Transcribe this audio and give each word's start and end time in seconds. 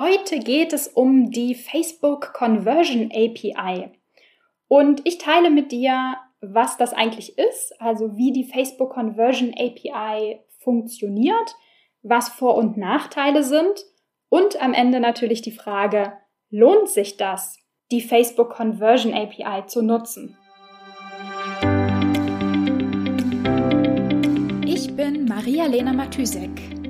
Heute 0.00 0.38
geht 0.38 0.72
es 0.72 0.88
um 0.88 1.30
die 1.30 1.54
Facebook 1.54 2.32
Conversion 2.32 3.10
API. 3.12 3.90
Und 4.66 5.02
ich 5.04 5.18
teile 5.18 5.50
mit 5.50 5.72
dir, 5.72 6.16
was 6.40 6.78
das 6.78 6.94
eigentlich 6.94 7.36
ist, 7.36 7.78
also 7.82 8.16
wie 8.16 8.32
die 8.32 8.44
Facebook 8.44 8.94
Conversion 8.94 9.52
API 9.52 10.40
funktioniert, 10.56 11.54
was 12.00 12.30
Vor- 12.30 12.54
und 12.54 12.78
Nachteile 12.78 13.44
sind 13.44 13.84
und 14.30 14.62
am 14.62 14.72
Ende 14.72 15.00
natürlich 15.00 15.42
die 15.42 15.52
Frage, 15.52 16.14
lohnt 16.48 16.88
sich 16.88 17.18
das, 17.18 17.58
die 17.90 18.00
Facebook 18.00 18.54
Conversion 18.54 19.12
API 19.12 19.66
zu 19.66 19.82
nutzen? 19.82 20.34
Ich 24.64 24.96
bin 24.96 25.26
Maria-Lena 25.26 25.92
Matysek 25.92 26.79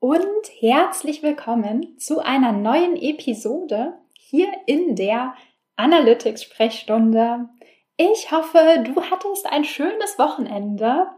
und 0.00 0.48
herzlich 0.60 1.22
willkommen 1.22 1.98
zu 1.98 2.20
einer 2.20 2.52
neuen 2.52 2.96
Episode 2.96 3.98
hier 4.18 4.48
in 4.64 4.96
der 4.96 5.34
Analytics-Sprechstunde. 5.76 7.50
Ich 7.98 8.32
hoffe, 8.32 8.82
du 8.82 9.02
hattest 9.02 9.44
ein 9.52 9.64
schönes 9.64 10.18
Wochenende. 10.18 11.08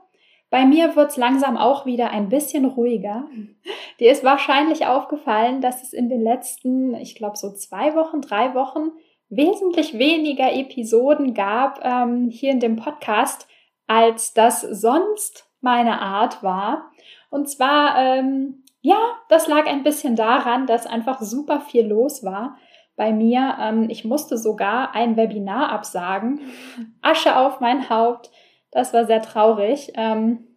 Bei 0.51 0.65
mir 0.65 0.97
wird 0.97 1.13
es 1.13 1.17
langsam 1.17 1.57
auch 1.57 1.87
wieder 1.87 2.11
ein 2.11 2.29
bisschen 2.29 2.65
ruhiger. 2.65 3.29
Dir 4.01 4.11
ist 4.11 4.25
wahrscheinlich 4.25 4.85
aufgefallen, 4.85 5.61
dass 5.61 5.85
es 5.85 5.93
in 5.93 6.09
den 6.09 6.21
letzten, 6.21 6.97
ich 6.97 7.15
glaube, 7.15 7.37
so 7.37 7.53
zwei 7.53 7.95
Wochen, 7.95 8.21
drei 8.21 8.53
Wochen 8.55 8.91
wesentlich 9.29 9.97
weniger 9.97 10.53
Episoden 10.53 11.35
gab 11.35 11.79
ähm, 11.85 12.31
hier 12.31 12.51
in 12.51 12.59
dem 12.59 12.75
Podcast, 12.75 13.47
als 13.87 14.35
das 14.35 14.61
sonst 14.61 15.49
meine 15.61 16.01
Art 16.01 16.43
war. 16.43 16.91
Und 17.31 17.49
zwar 17.49 17.97
ähm, 17.97 18.62
ja, 18.83 18.99
das 19.29 19.47
lag 19.47 19.67
ein 19.67 19.85
bisschen 19.85 20.17
daran, 20.17 20.67
dass 20.67 20.87
einfach 20.87 21.21
super 21.21 21.61
viel 21.61 21.87
los 21.87 22.25
war 22.25 22.59
bei 22.97 23.13
mir. 23.13 23.57
Ähm, 23.61 23.89
ich 23.89 24.05
musste 24.05 24.37
sogar 24.37 24.95
ein 24.95 25.17
Webinar 25.17 25.71
absagen. 25.71 26.41
Asche 27.01 27.37
auf 27.37 27.61
mein 27.61 27.89
Haupt. 27.89 28.31
Das 28.73 28.93
war 28.93 29.07
sehr 29.07 29.23
traurig. 29.23 29.93
Ähm, 29.95 30.49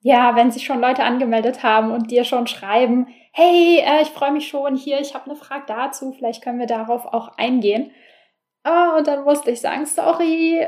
ja, 0.00 0.36
wenn 0.36 0.50
sich 0.50 0.64
schon 0.64 0.80
Leute 0.80 1.04
angemeldet 1.04 1.62
haben 1.62 1.90
und 1.92 2.10
dir 2.10 2.24
schon 2.24 2.46
schreiben, 2.46 3.08
hey, 3.32 3.78
äh, 3.78 4.02
ich 4.02 4.08
freue 4.08 4.32
mich 4.32 4.46
schon 4.48 4.76
hier, 4.76 5.00
ich 5.00 5.14
habe 5.14 5.24
eine 5.24 5.36
Frage 5.36 5.64
dazu, 5.66 6.12
vielleicht 6.12 6.44
können 6.44 6.58
wir 6.58 6.66
darauf 6.66 7.06
auch 7.06 7.38
eingehen. 7.38 7.90
Oh, 8.64 8.98
und 8.98 9.06
dann 9.06 9.24
musste 9.24 9.50
ich 9.50 9.60
sagen, 9.60 9.86
sorry, 9.86 10.60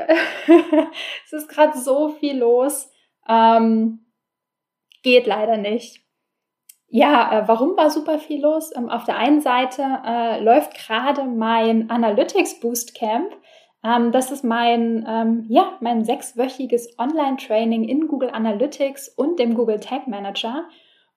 es 1.25 1.33
ist 1.33 1.49
gerade 1.49 1.77
so 1.77 2.09
viel 2.09 2.39
los. 2.39 2.91
Ähm, 3.27 4.05
geht 5.03 5.27
leider 5.27 5.57
nicht. 5.57 6.08
Ja, 6.89 7.39
äh, 7.39 7.47
warum 7.47 7.77
war 7.77 7.91
super 7.91 8.17
viel 8.17 8.41
los? 8.41 8.71
Ähm, 8.75 8.89
auf 8.89 9.03
der 9.03 9.17
einen 9.17 9.41
Seite 9.41 9.83
äh, 10.05 10.41
läuft 10.41 10.73
gerade 10.75 11.23
mein 11.23 11.89
Analytics 11.89 12.59
Boost 12.59 12.95
Camp. 12.95 13.31
Ähm, 13.83 14.11
das 14.11 14.31
ist 14.31 14.43
mein, 14.43 15.05
ähm, 15.07 15.45
ja, 15.49 15.73
mein 15.81 16.03
sechswöchiges 16.03 16.97
Online-Training 16.97 17.83
in 17.83 18.07
Google 18.07 18.31
Analytics 18.31 19.09
und 19.09 19.39
dem 19.39 19.53
Google 19.53 19.79
Tag 19.79 20.07
Manager. 20.07 20.65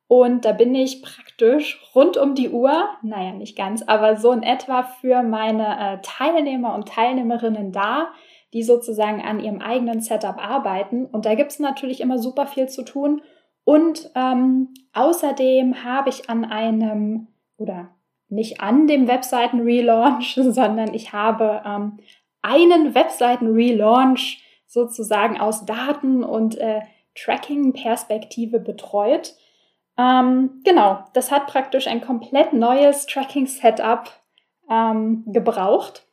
Und 0.08 0.44
da 0.44 0.52
bin 0.52 0.74
ich 0.74 1.02
praktisch 1.02 1.80
rund 1.94 2.18
um 2.18 2.34
die 2.34 2.50
Uhr, 2.50 2.91
naja, 3.00 3.32
nicht 3.32 3.56
ganz, 3.56 3.82
aber 3.82 4.16
so 4.16 4.30
in 4.32 4.42
etwa 4.42 4.82
für 4.82 5.22
meine 5.22 5.94
äh, 5.94 5.98
Teilnehmer 6.02 6.74
und 6.74 6.86
Teilnehmerinnen 6.86 7.72
da, 7.72 8.08
die 8.52 8.62
sozusagen 8.62 9.22
an 9.22 9.41
ihrem 9.41 9.62
eigenen 9.62 10.02
Setup 10.02 10.36
arbeiten. 10.36 11.06
Und 11.06 11.24
da 11.24 11.34
gibt 11.34 11.52
es 11.52 11.60
natürlich 11.60 12.02
immer 12.02 12.18
super 12.18 12.47
viel 12.47 12.68
zu 12.68 12.82
tun. 12.82 13.22
Und 13.64 14.10
ähm, 14.14 14.74
außerdem 14.92 15.84
habe 15.84 16.08
ich 16.08 16.28
an 16.28 16.44
einem 16.44 17.28
oder 17.56 17.94
nicht 18.28 18.60
an 18.60 18.86
dem 18.86 19.06
Webseiten-Relaunch, 19.08 20.34
sondern 20.42 20.94
ich 20.94 21.12
habe 21.12 21.62
ähm, 21.64 21.98
einen 22.40 22.94
Webseiten-Relaunch 22.94 24.42
sozusagen 24.66 25.38
aus 25.38 25.66
Daten- 25.66 26.24
und 26.24 26.58
äh, 26.58 26.80
Tracking-Perspektive 27.14 28.58
betreut. 28.58 29.34
Ähm, 29.98 30.62
genau, 30.64 31.04
das 31.12 31.30
hat 31.30 31.46
praktisch 31.46 31.86
ein 31.86 32.00
komplett 32.00 32.54
neues 32.54 33.06
Tracking-Setup 33.06 34.10
ähm, 34.70 35.24
gebraucht. 35.26 36.06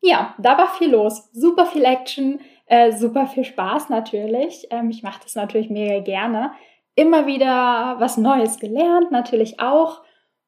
Ja, 0.00 0.34
da 0.38 0.56
war 0.56 0.68
viel 0.68 0.90
los, 0.90 1.28
super 1.32 1.66
viel 1.66 1.84
Action, 1.84 2.40
äh, 2.70 2.92
super 2.92 3.26
viel 3.26 3.44
Spaß 3.44 3.88
natürlich. 3.88 4.68
Ähm, 4.70 4.90
ich 4.90 5.02
mache 5.02 5.20
das 5.24 5.34
natürlich 5.34 5.70
mega 5.70 5.98
gerne. 5.98 6.52
Immer 6.94 7.26
wieder 7.26 7.96
was 7.98 8.16
Neues 8.16 8.60
gelernt, 8.60 9.10
natürlich 9.10 9.58
auch. 9.58 10.02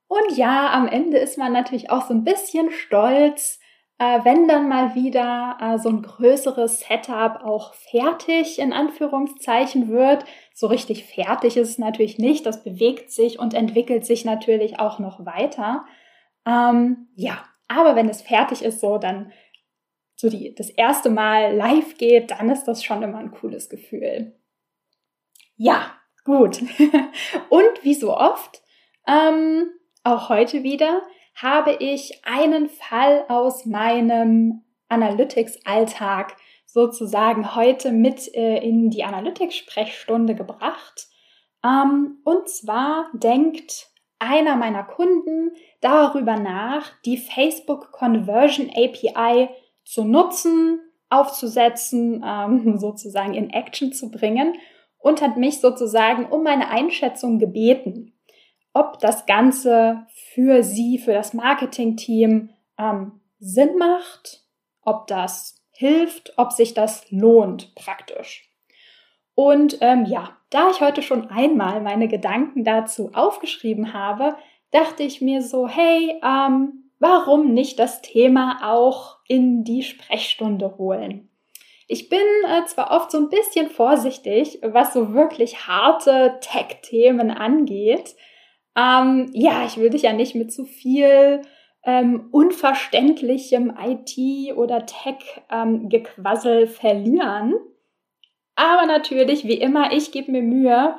Und 0.06 0.36
ja, 0.36 0.70
am 0.70 0.86
Ende 0.86 1.18
ist 1.18 1.36
man 1.36 1.52
natürlich 1.52 1.90
auch 1.90 2.06
so 2.06 2.14
ein 2.14 2.22
bisschen 2.22 2.70
stolz, 2.70 3.58
äh, 3.98 4.20
wenn 4.22 4.46
dann 4.46 4.68
mal 4.68 4.94
wieder 4.94 5.56
äh, 5.60 5.78
so 5.78 5.88
ein 5.88 6.02
größeres 6.02 6.80
Setup 6.80 7.40
auch 7.42 7.74
fertig 7.74 8.60
in 8.60 8.72
Anführungszeichen 8.72 9.88
wird. 9.88 10.24
So 10.54 10.68
richtig 10.68 11.04
fertig 11.06 11.56
ist 11.56 11.70
es 11.70 11.78
natürlich 11.78 12.18
nicht. 12.18 12.46
Das 12.46 12.62
bewegt 12.62 13.10
sich 13.10 13.40
und 13.40 13.52
entwickelt 13.52 14.06
sich 14.06 14.24
natürlich 14.24 14.78
auch 14.78 15.00
noch 15.00 15.26
weiter. 15.26 15.86
Ähm, 16.46 17.08
ja, 17.16 17.42
aber 17.66 17.96
wenn 17.96 18.08
es 18.08 18.22
fertig 18.22 18.62
ist, 18.62 18.80
so 18.80 18.98
dann 18.98 19.32
so 20.16 20.28
die, 20.28 20.54
das 20.54 20.70
erste 20.70 21.10
Mal 21.10 21.54
live 21.54 21.96
geht, 21.98 22.30
dann 22.30 22.50
ist 22.50 22.64
das 22.64 22.84
schon 22.84 23.02
immer 23.02 23.18
ein 23.18 23.32
cooles 23.32 23.68
Gefühl. 23.68 24.34
Ja, 25.56 25.92
gut. 26.24 26.60
Und 27.48 27.82
wie 27.82 27.94
so 27.94 28.16
oft, 28.16 28.62
ähm, 29.06 29.70
auch 30.04 30.28
heute 30.28 30.62
wieder, 30.62 31.02
habe 31.34 31.72
ich 31.72 32.24
einen 32.24 32.68
Fall 32.68 33.24
aus 33.28 33.66
meinem 33.66 34.62
Analytics-Alltag 34.88 36.36
sozusagen 36.66 37.54
heute 37.54 37.92
mit 37.92 38.34
äh, 38.34 38.58
in 38.58 38.90
die 38.90 39.04
Analytics-Sprechstunde 39.04 40.34
gebracht. 40.34 41.08
Ähm, 41.64 42.18
und 42.24 42.48
zwar 42.48 43.10
denkt 43.12 43.88
einer 44.18 44.56
meiner 44.56 44.84
Kunden 44.84 45.52
darüber 45.80 46.36
nach, 46.36 46.90
die 47.04 47.18
Facebook 47.18 47.90
Conversion 47.92 48.70
API 48.70 49.48
zu 49.84 50.04
nutzen, 50.04 50.80
aufzusetzen, 51.10 52.24
ähm, 52.26 52.78
sozusagen 52.78 53.34
in 53.34 53.50
Action 53.50 53.92
zu 53.92 54.10
bringen 54.10 54.54
und 54.98 55.20
hat 55.20 55.36
mich 55.36 55.60
sozusagen 55.60 56.26
um 56.26 56.42
meine 56.42 56.68
Einschätzung 56.68 57.38
gebeten, 57.38 58.14
ob 58.72 58.98
das 59.00 59.26
Ganze 59.26 60.06
für 60.34 60.62
sie, 60.62 60.98
für 60.98 61.12
das 61.12 61.34
Marketingteam 61.34 62.50
ähm, 62.78 63.20
Sinn 63.38 63.76
macht, 63.76 64.44
ob 64.82 65.06
das 65.06 65.60
hilft, 65.72 66.34
ob 66.36 66.52
sich 66.52 66.74
das 66.74 67.10
lohnt 67.10 67.74
praktisch. 67.74 68.48
Und 69.34 69.78
ähm, 69.80 70.04
ja, 70.04 70.36
da 70.50 70.70
ich 70.70 70.80
heute 70.80 71.02
schon 71.02 71.30
einmal 71.30 71.80
meine 71.80 72.08
Gedanken 72.08 72.64
dazu 72.64 73.10
aufgeschrieben 73.14 73.92
habe, 73.92 74.36
dachte 74.70 75.02
ich 75.02 75.20
mir 75.20 75.42
so, 75.42 75.66
hey, 75.66 76.20
ähm, 76.22 76.90
warum 77.02 77.52
nicht 77.52 77.78
das 77.78 78.00
Thema 78.00 78.60
auch 78.62 79.18
in 79.26 79.64
die 79.64 79.82
Sprechstunde 79.82 80.78
holen? 80.78 81.28
Ich 81.88 82.08
bin 82.08 82.20
äh, 82.46 82.64
zwar 82.66 82.92
oft 82.92 83.10
so 83.10 83.18
ein 83.18 83.28
bisschen 83.28 83.68
vorsichtig, 83.68 84.60
was 84.62 84.94
so 84.94 85.12
wirklich 85.12 85.66
harte 85.66 86.38
Tech-Themen 86.40 87.30
angeht. 87.30 88.14
Ähm, 88.76 89.30
ja, 89.34 89.66
ich 89.66 89.76
will 89.76 89.90
dich 89.90 90.02
ja 90.02 90.12
nicht 90.12 90.34
mit 90.34 90.52
zu 90.52 90.64
viel 90.64 91.42
ähm, 91.84 92.28
unverständlichem 92.30 93.76
IT- 93.76 94.56
oder 94.56 94.86
Tech-Gequassel 94.86 96.62
ähm, 96.62 96.68
verlieren. 96.68 97.54
Aber 98.54 98.86
natürlich, 98.86 99.44
wie 99.44 99.58
immer, 99.58 99.92
ich 99.92 100.12
gebe 100.12 100.30
mir 100.30 100.42
Mühe, 100.42 100.94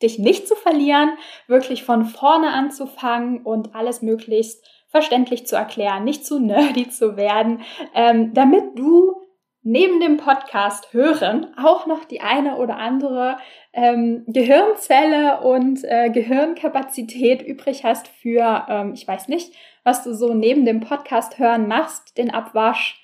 dich 0.00 0.18
nicht 0.18 0.46
zu 0.46 0.54
verlieren, 0.54 1.18
wirklich 1.48 1.82
von 1.82 2.04
vorne 2.04 2.52
anzufangen 2.52 3.42
und 3.42 3.74
alles 3.74 4.00
möglichst 4.00 4.64
verständlich 4.92 5.46
zu 5.46 5.56
erklären, 5.56 6.04
nicht 6.04 6.24
zu 6.24 6.38
nerdy 6.38 6.88
zu 6.88 7.16
werden, 7.16 7.62
ähm, 7.94 8.32
damit 8.34 8.78
du 8.78 9.16
neben 9.62 10.00
dem 10.00 10.18
Podcast 10.18 10.92
hören 10.92 11.46
auch 11.56 11.86
noch 11.86 12.04
die 12.04 12.20
eine 12.20 12.56
oder 12.56 12.76
andere 12.76 13.38
ähm, 13.72 14.24
Gehirnzelle 14.26 15.40
und 15.40 15.82
äh, 15.84 16.10
Gehirnkapazität 16.10 17.42
übrig 17.42 17.84
hast 17.84 18.08
für, 18.08 18.66
ähm, 18.68 18.92
ich 18.94 19.06
weiß 19.08 19.28
nicht, 19.28 19.54
was 19.82 20.04
du 20.04 20.14
so 20.14 20.34
neben 20.34 20.64
dem 20.64 20.80
Podcast 20.80 21.38
hören 21.38 21.68
machst, 21.68 22.18
den 22.18 22.30
Abwasch, 22.30 23.00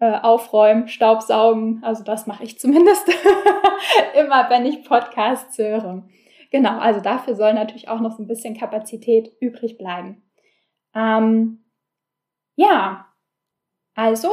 äh, 0.00 0.18
aufräumen, 0.20 0.88
Staubsaugen. 0.88 1.80
Also 1.84 2.02
das 2.02 2.26
mache 2.26 2.44
ich 2.44 2.58
zumindest 2.58 3.06
immer, 4.18 4.48
wenn 4.50 4.66
ich 4.66 4.84
Podcasts 4.84 5.56
höre. 5.58 6.02
Genau, 6.50 6.78
also 6.78 7.00
dafür 7.00 7.36
soll 7.36 7.54
natürlich 7.54 7.88
auch 7.88 8.00
noch 8.00 8.12
so 8.12 8.22
ein 8.22 8.26
bisschen 8.26 8.56
Kapazität 8.56 9.30
übrig 9.40 9.78
bleiben. 9.78 10.22
Ähm, 10.94 11.64
ja, 12.56 13.06
also, 13.94 14.30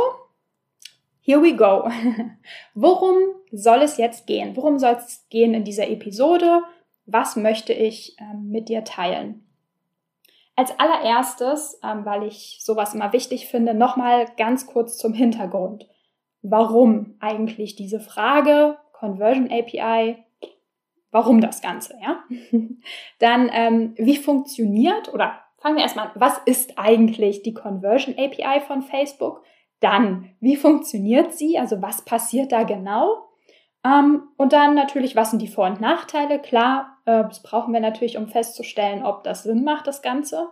here 1.22 1.42
we 1.42 1.56
go. 1.56 1.90
Worum 2.74 3.18
soll 3.52 3.82
es 3.82 3.98
jetzt 3.98 4.28
gehen? 4.28 4.56
Worum 4.56 4.80
soll 4.80 4.94
es 4.94 5.28
gehen 5.30 5.54
in 5.54 5.64
dieser 5.64 5.90
Episode? 5.90 6.62
Was 7.06 7.36
möchte 7.36 7.74
ich 7.74 8.18
ähm, 8.20 8.50
mit 8.50 8.70
dir 8.70 8.84
teilen? 8.84 9.48
Als 10.56 10.78
allererstes, 10.80 11.80
ähm, 11.84 12.06
weil 12.06 12.24
ich 12.24 12.60
sowas 12.62 12.94
immer 12.94 13.14
wichtig 13.14 13.48
finde, 13.48 13.74
nochmal 13.74 14.26
ganz 14.38 14.66
kurz 14.66 14.98
zum 14.98 15.14
Hintergrund. 15.14 15.88
Warum 16.42 17.16
eigentlich 17.20 17.76
diese 17.76 18.00
Frage 18.00 18.78
Conversion 18.94 19.52
API? 19.52 20.18
Warum 21.12 21.42
das 21.42 21.62
Ganze, 21.62 21.96
ja? 22.02 22.24
Dann, 23.20 23.50
ähm, 23.54 23.94
wie 23.98 24.18
funktioniert 24.18 25.14
oder 25.14 25.40
fangen 25.68 25.80
wir 25.80 25.84
erstmal 25.84 26.08
an, 26.08 26.12
was 26.16 26.38
ist 26.46 26.80
eigentlich 26.80 27.44
die 27.44 27.54
Conversion 27.54 28.16
API 28.18 28.62
von 28.62 28.84
Facebook? 28.84 29.44
Dann, 29.82 30.34
wie 30.40 30.56
funktioniert 30.56 31.34
sie? 31.34 31.60
Also 31.60 31.82
was 31.82 32.06
passiert 32.06 32.54
da 32.54 32.64
genau? 32.64 33.28
Ähm, 33.84 34.30
und 34.38 34.54
dann 34.54 34.76
natürlich, 34.76 35.18
was 35.18 35.32
sind 35.32 35.42
die 35.42 35.50
Vor- 35.50 35.68
und 35.68 35.82
Nachteile? 35.82 36.40
Klar, 36.40 36.98
äh, 37.04 37.24
das 37.24 37.44
brauchen 37.44 37.74
wir 37.74 37.82
natürlich, 37.82 38.18
um 38.18 38.30
festzustellen, 38.30 39.06
ob 39.06 39.26
das 39.26 39.44
Sinn 39.44 39.66
macht, 39.66 39.88
das 39.88 40.02
Ganze. 40.02 40.48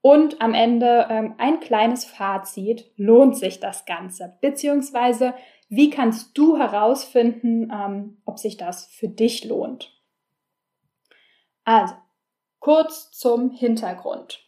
Und 0.00 0.40
am 0.40 0.54
Ende 0.54 1.08
ähm, 1.10 1.34
ein 1.36 1.60
kleines 1.60 2.06
Fazit, 2.06 2.90
lohnt 2.96 3.36
sich 3.36 3.60
das 3.60 3.84
Ganze? 3.84 4.38
Beziehungsweise, 4.40 5.34
wie 5.68 5.90
kannst 5.90 6.38
du 6.38 6.56
herausfinden, 6.56 7.70
ähm, 7.70 8.22
ob 8.24 8.38
sich 8.38 8.56
das 8.56 8.86
für 8.86 9.08
dich 9.08 9.44
lohnt? 9.44 9.92
Also, 11.64 11.94
kurz 12.60 13.10
zum 13.10 13.50
Hintergrund. 13.50 14.43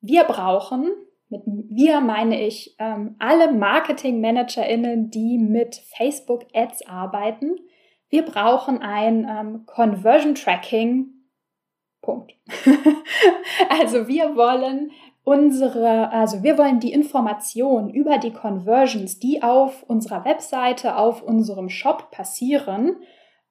Wir 0.00 0.24
brauchen, 0.24 0.92
mit 1.28 1.42
wir 1.46 2.00
meine 2.00 2.44
ich 2.44 2.74
ähm, 2.78 3.16
alle 3.18 3.52
Marketing-ManagerInnen, 3.52 5.10
die 5.10 5.38
mit 5.38 5.76
Facebook 5.96 6.46
Ads 6.54 6.86
arbeiten. 6.86 7.56
Wir 8.08 8.22
brauchen 8.22 8.82
ein 8.82 9.26
ähm, 9.28 9.66
Conversion 9.66 10.34
Tracking. 10.34 11.08
Punkt. 12.02 12.32
also 13.68 14.08
wir 14.08 14.34
wollen 14.34 14.90
unsere, 15.22 16.10
also 16.10 16.42
wir 16.42 16.58
wollen 16.58 16.80
die 16.80 16.92
Informationen 16.92 17.90
über 17.90 18.18
die 18.18 18.32
Conversions, 18.32 19.18
die 19.18 19.42
auf 19.42 19.82
unserer 19.84 20.24
Webseite, 20.24 20.96
auf 20.96 21.22
unserem 21.22 21.68
Shop 21.68 22.10
passieren, 22.10 22.96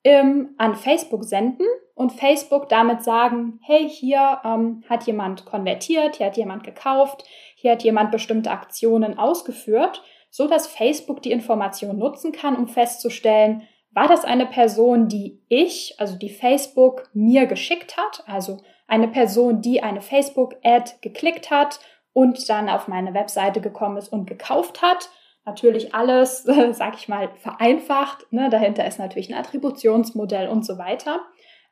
ähm, 0.04 0.56
an 0.57 0.75
Facebook 0.75 1.24
senden 1.24 1.66
und 1.94 2.13
Facebook 2.13 2.69
damit 2.69 3.04
sagen, 3.04 3.60
hey, 3.63 3.90
hier 3.90 4.40
ähm, 4.46 4.84
hat 4.90 5.04
jemand 5.04 5.46
konvertiert, 5.46 6.16
hier 6.16 6.28
hat 6.28 6.38
jemand 6.38 6.63
gekauft, 6.63 7.25
hier 7.56 7.74
hat 7.74 7.84
jemand 7.84 8.12
bestimmte 8.12 8.51
Aktionen 8.51 9.18
ausgeführt, 9.18 10.01
so 10.30 10.48
dass 10.48 10.68
Facebook 10.68 11.22
die 11.22 11.31
Information 11.31 11.98
nutzen 11.98 12.31
kann, 12.31 12.56
um 12.56 12.68
festzustellen, 12.68 13.63
war 13.92 14.07
das 14.07 14.24
eine 14.24 14.46
Person, 14.46 15.07
die 15.07 15.42
ich, 15.50 15.96
also 15.98 16.16
die 16.18 16.30
Facebook 16.30 17.10
mir 17.13 17.48
geschickt 17.48 17.98
hat, 17.98 18.24
also 18.28 18.60
eine 18.88 19.07
Person, 19.07 19.62
die 19.62 19.81
eine 19.81 20.01
Facebook-Ad 20.01 20.94
geklickt 21.01 21.51
hat 21.51 21.80
und 22.13 22.50
dann 22.50 22.69
auf 22.69 22.88
meine 22.88 23.13
Webseite 23.13 23.62
gekommen 23.62 23.98
ist 23.98 24.10
und 24.10 24.25
gekauft 24.25 24.81
hat, 24.81 25.10
Natürlich 25.50 25.96
alles, 25.96 26.44
sag 26.72 26.96
ich 26.96 27.07
mal, 27.07 27.30
vereinfacht. 27.38 28.31
Ne? 28.31 28.50
Dahinter 28.51 28.86
ist 28.86 29.00
natürlich 29.00 29.34
ein 29.34 29.40
Attributionsmodell 29.40 30.48
und 30.48 30.63
so 30.63 30.78
weiter. 30.78 31.22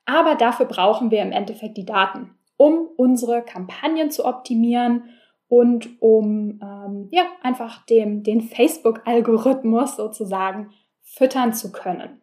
Aber 0.06 0.36
dafür 0.36 0.66
brauchen 0.66 1.12
wir 1.12 1.22
im 1.22 1.32
Endeffekt 1.32 1.78
die 1.78 1.86
Daten, 1.86 2.36
um 2.58 2.88
unsere 2.98 3.44
Kampagnen 3.44 4.10
zu 4.10 4.26
optimieren 4.26 5.10
und 5.48 6.02
um 6.02 6.60
ähm, 6.62 7.10
ja, 7.12 7.26
einfach 7.44 7.86
dem, 7.86 8.24
den 8.24 8.42
Facebook-Algorithmus 8.42 9.96
sozusagen 9.96 10.72
füttern 11.04 11.54
zu 11.54 11.72
können. 11.72 12.22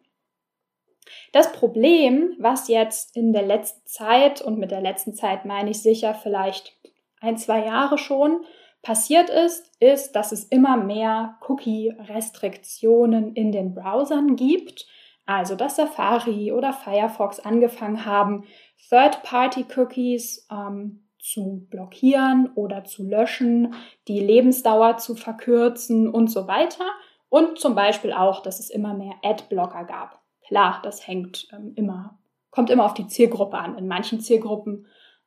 Das 1.31 1.53
Problem, 1.53 2.35
was 2.37 2.67
jetzt 2.67 3.15
in 3.15 3.31
der 3.31 3.43
letzten 3.43 3.85
Zeit, 3.87 4.41
und 4.41 4.57
mit 4.57 4.71
der 4.71 4.81
letzten 4.81 5.13
Zeit 5.13 5.45
meine 5.45 5.69
ich 5.69 5.81
sicher 5.81 6.15
vielleicht 6.15 6.73
ein, 7.21 7.37
zwei 7.37 7.65
Jahre 7.65 7.97
schon, 7.97 8.45
passiert 8.85 9.31
ist, 9.31 9.71
ist, 9.79 10.11
dass 10.11 10.31
es 10.31 10.43
immer 10.43 10.77
mehr 10.77 11.39
Cookie-Restriktionen 11.47 13.33
in 13.33 13.51
den 13.51 13.73
Browsern 13.73 14.35
gibt. 14.35 14.85
Also, 15.25 15.55
dass 15.55 15.77
Safari 15.77 16.51
oder 16.51 16.71
Firefox 16.71 17.39
angefangen 17.39 18.05
haben, 18.05 18.43
Third-Party-Cookies 18.89 20.47
ähm, 20.51 21.07
zu 21.17 21.65
blockieren 21.71 22.51
oder 22.53 22.83
zu 22.83 23.03
löschen, 23.03 23.73
die 24.07 24.19
Lebensdauer 24.19 24.97
zu 24.97 25.15
verkürzen 25.15 26.07
und 26.07 26.27
so 26.27 26.47
weiter. 26.47 26.85
Und 27.29 27.57
zum 27.57 27.73
Beispiel 27.73 28.13
auch, 28.13 28.43
dass 28.43 28.59
es 28.59 28.69
immer 28.69 28.93
mehr 28.93 29.15
Adblocker 29.23 29.85
gab. 29.85 30.21
Klar, 30.45 30.79
das 30.83 31.07
hängt 31.07 31.47
ähm, 31.51 31.73
immer, 31.75 32.19
kommt 32.51 32.69
immer 32.69 32.85
auf 32.85 32.93
die 32.93 33.07
Zielgruppe 33.07 33.57
an. 33.57 33.79
In 33.79 33.87
manchen 33.87 34.19
Zielgruppen 34.19 34.85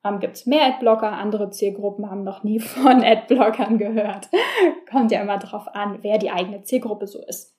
ähm, 0.08 0.20
gibt 0.20 0.36
es 0.36 0.46
mehr 0.46 0.66
Adblocker, 0.66 1.12
andere 1.12 1.50
Zielgruppen 1.50 2.10
haben 2.10 2.24
noch 2.24 2.42
nie 2.42 2.60
von 2.60 3.02
Adblockern 3.02 3.78
gehört. 3.78 4.28
Kommt 4.90 5.12
ja 5.12 5.20
immer 5.20 5.38
darauf 5.38 5.68
an, 5.74 5.98
wer 6.02 6.18
die 6.18 6.30
eigene 6.30 6.62
Zielgruppe 6.62 7.06
so 7.06 7.20
ist. 7.24 7.56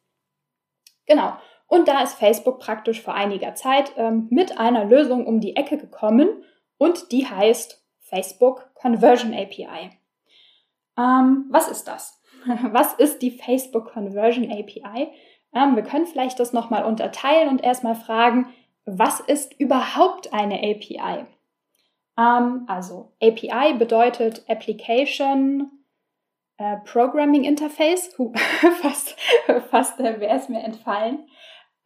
Genau. 1.05 1.33
Und 1.67 1.87
da 1.87 2.01
ist 2.01 2.17
Facebook 2.17 2.59
praktisch 2.59 3.01
vor 3.01 3.13
einiger 3.13 3.53
Zeit 3.53 3.93
ähm, 3.95 4.27
mit 4.31 4.57
einer 4.57 4.85
Lösung 4.85 5.27
um 5.27 5.39
die 5.39 5.55
Ecke 5.55 5.77
gekommen 5.77 6.43
und 6.77 7.11
die 7.11 7.27
heißt 7.27 7.85
Facebook 7.99 8.73
Conversion 8.73 9.33
API. 9.33 9.91
Ähm, 10.97 11.45
was 11.51 11.69
ist 11.69 11.87
das? 11.87 12.21
was 12.71 12.93
ist 12.93 13.21
die 13.21 13.31
Facebook 13.31 13.91
Conversion 13.91 14.51
API? 14.51 15.11
Ähm, 15.53 15.75
wir 15.75 15.83
können 15.83 16.07
vielleicht 16.07 16.39
das 16.39 16.53
nochmal 16.53 16.85
unterteilen 16.85 17.49
und 17.49 17.63
erstmal 17.63 17.95
fragen, 17.95 18.47
was 18.85 19.19
ist 19.19 19.59
überhaupt 19.59 20.33
eine 20.33 20.57
API? 20.57 21.25
Ähm, 22.19 22.65
also 22.67 23.13
API 23.21 23.75
bedeutet 23.77 24.43
Application 24.49 25.71
äh, 26.57 26.77
Programming 26.83 27.45
Interface. 27.45 28.13
Huh, 28.17 28.33
fast 28.81 29.15
fast 29.69 29.99
äh, 29.99 30.19
wäre 30.19 30.35
es 30.35 30.49
mir 30.49 30.61
entfallen. 30.61 31.27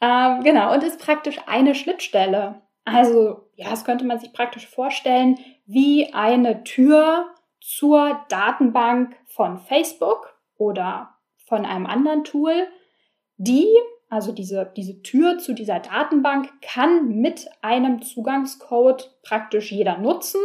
Ähm, 0.01 0.41
genau, 0.43 0.73
und 0.73 0.83
ist 0.83 0.99
praktisch 0.99 1.39
eine 1.45 1.75
Schnittstelle. 1.75 2.61
Also, 2.83 3.47
ja, 3.55 3.69
das 3.69 3.85
könnte 3.85 4.05
man 4.05 4.19
sich 4.19 4.33
praktisch 4.33 4.67
vorstellen 4.67 5.37
wie 5.65 6.13
eine 6.13 6.63
Tür 6.63 7.27
zur 7.61 8.19
Datenbank 8.27 9.15
von 9.27 9.59
Facebook 9.59 10.37
oder 10.57 11.15
von 11.45 11.65
einem 11.65 11.85
anderen 11.85 12.25
Tool, 12.25 12.67
die 13.37 13.69
also 14.13 14.31
diese, 14.31 14.71
diese 14.77 15.01
Tür 15.01 15.39
zu 15.39 15.53
dieser 15.53 15.79
Datenbank 15.79 16.49
kann 16.61 17.07
mit 17.09 17.49
einem 17.61 18.01
Zugangscode 18.03 19.11
praktisch 19.23 19.71
jeder 19.71 19.97
nutzen 19.97 20.39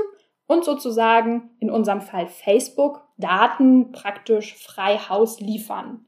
und 0.46 0.64
sozusagen 0.64 1.50
in 1.60 1.70
unserem 1.70 2.00
Fall 2.00 2.26
Facebook 2.26 3.04
Daten 3.18 3.92
praktisch 3.92 4.56
frei 4.56 4.96
Haus 4.96 5.40
liefern. 5.40 6.06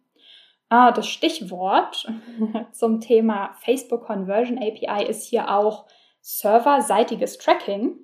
Ah, 0.70 0.92
das 0.92 1.08
Stichwort 1.08 2.06
zum 2.72 3.00
Thema 3.00 3.54
Facebook 3.60 4.04
Conversion 4.04 4.58
API 4.58 5.04
ist 5.06 5.26
hier 5.26 5.50
auch 5.50 5.86
serverseitiges 6.20 7.38
Tracking. 7.38 7.98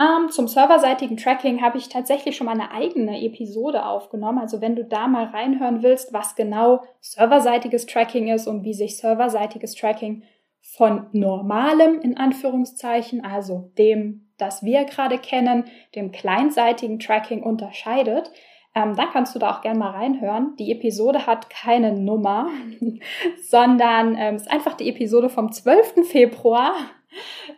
Ähm, 0.00 0.30
zum 0.30 0.48
serverseitigen 0.48 1.16
Tracking 1.16 1.62
habe 1.62 1.78
ich 1.78 1.88
tatsächlich 1.88 2.36
schon 2.36 2.46
mal 2.46 2.52
eine 2.52 2.72
eigene 2.72 3.22
Episode 3.22 3.84
aufgenommen. 3.84 4.38
Also 4.38 4.60
wenn 4.60 4.74
du 4.74 4.84
da 4.84 5.06
mal 5.06 5.26
reinhören 5.26 5.82
willst, 5.82 6.12
was 6.12 6.34
genau 6.34 6.82
serverseitiges 7.00 7.86
Tracking 7.86 8.28
ist 8.28 8.46
und 8.46 8.64
wie 8.64 8.74
sich 8.74 8.96
serverseitiges 8.96 9.74
Tracking 9.74 10.22
von 10.60 11.06
normalem 11.12 12.00
in 12.00 12.16
Anführungszeichen, 12.16 13.24
also 13.24 13.70
dem, 13.76 14.30
das 14.38 14.62
wir 14.62 14.84
gerade 14.84 15.18
kennen, 15.18 15.64
dem 15.94 16.10
clientseitigen 16.12 16.98
Tracking 16.98 17.42
unterscheidet, 17.42 18.30
ähm, 18.74 18.96
dann 18.96 19.10
kannst 19.12 19.34
du 19.34 19.38
da 19.38 19.50
auch 19.50 19.60
gerne 19.60 19.78
mal 19.78 19.90
reinhören. 19.90 20.56
Die 20.58 20.72
Episode 20.72 21.26
hat 21.26 21.50
keine 21.50 21.92
Nummer, 21.92 22.48
sondern 23.42 24.16
ähm, 24.18 24.36
ist 24.36 24.50
einfach 24.50 24.74
die 24.74 24.88
Episode 24.88 25.28
vom 25.28 25.52
12. 25.52 26.06
Februar 26.08 26.74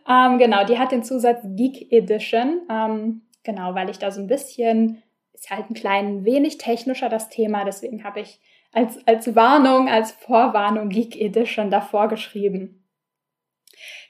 ähm, 0.08 0.38
genau, 0.38 0.64
die 0.64 0.78
hat 0.78 0.92
den 0.92 1.04
Zusatz 1.04 1.40
Geek 1.44 1.92
Edition. 1.92 2.62
Ähm, 2.70 3.22
genau, 3.42 3.74
weil 3.74 3.90
ich 3.90 3.98
da 3.98 4.10
so 4.10 4.20
ein 4.20 4.26
bisschen, 4.26 5.02
ist 5.32 5.50
halt 5.50 5.70
ein 5.70 5.74
klein 5.74 6.24
wenig 6.24 6.58
technischer 6.58 7.08
das 7.08 7.28
Thema, 7.28 7.64
deswegen 7.64 8.04
habe 8.04 8.20
ich 8.20 8.40
als, 8.72 8.98
als 9.06 9.34
Warnung, 9.34 9.88
als 9.88 10.12
Vorwarnung 10.12 10.88
Geek 10.88 11.16
Edition 11.16 11.70
davor 11.70 12.08
geschrieben. 12.08 12.84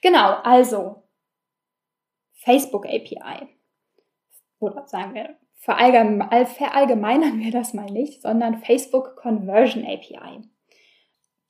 Genau, 0.01 0.35
also 0.43 1.03
Facebook 2.33 2.87
API. 2.87 3.49
Oder 4.59 4.87
sagen 4.87 5.15
wir, 5.15 5.37
verallgemeinern 5.57 7.41
wir 7.41 7.51
das 7.51 7.73
mal 7.73 7.91
nicht, 7.91 8.23
sondern 8.23 8.59
Facebook 8.59 9.17
Conversion 9.17 9.85
API. 9.85 10.43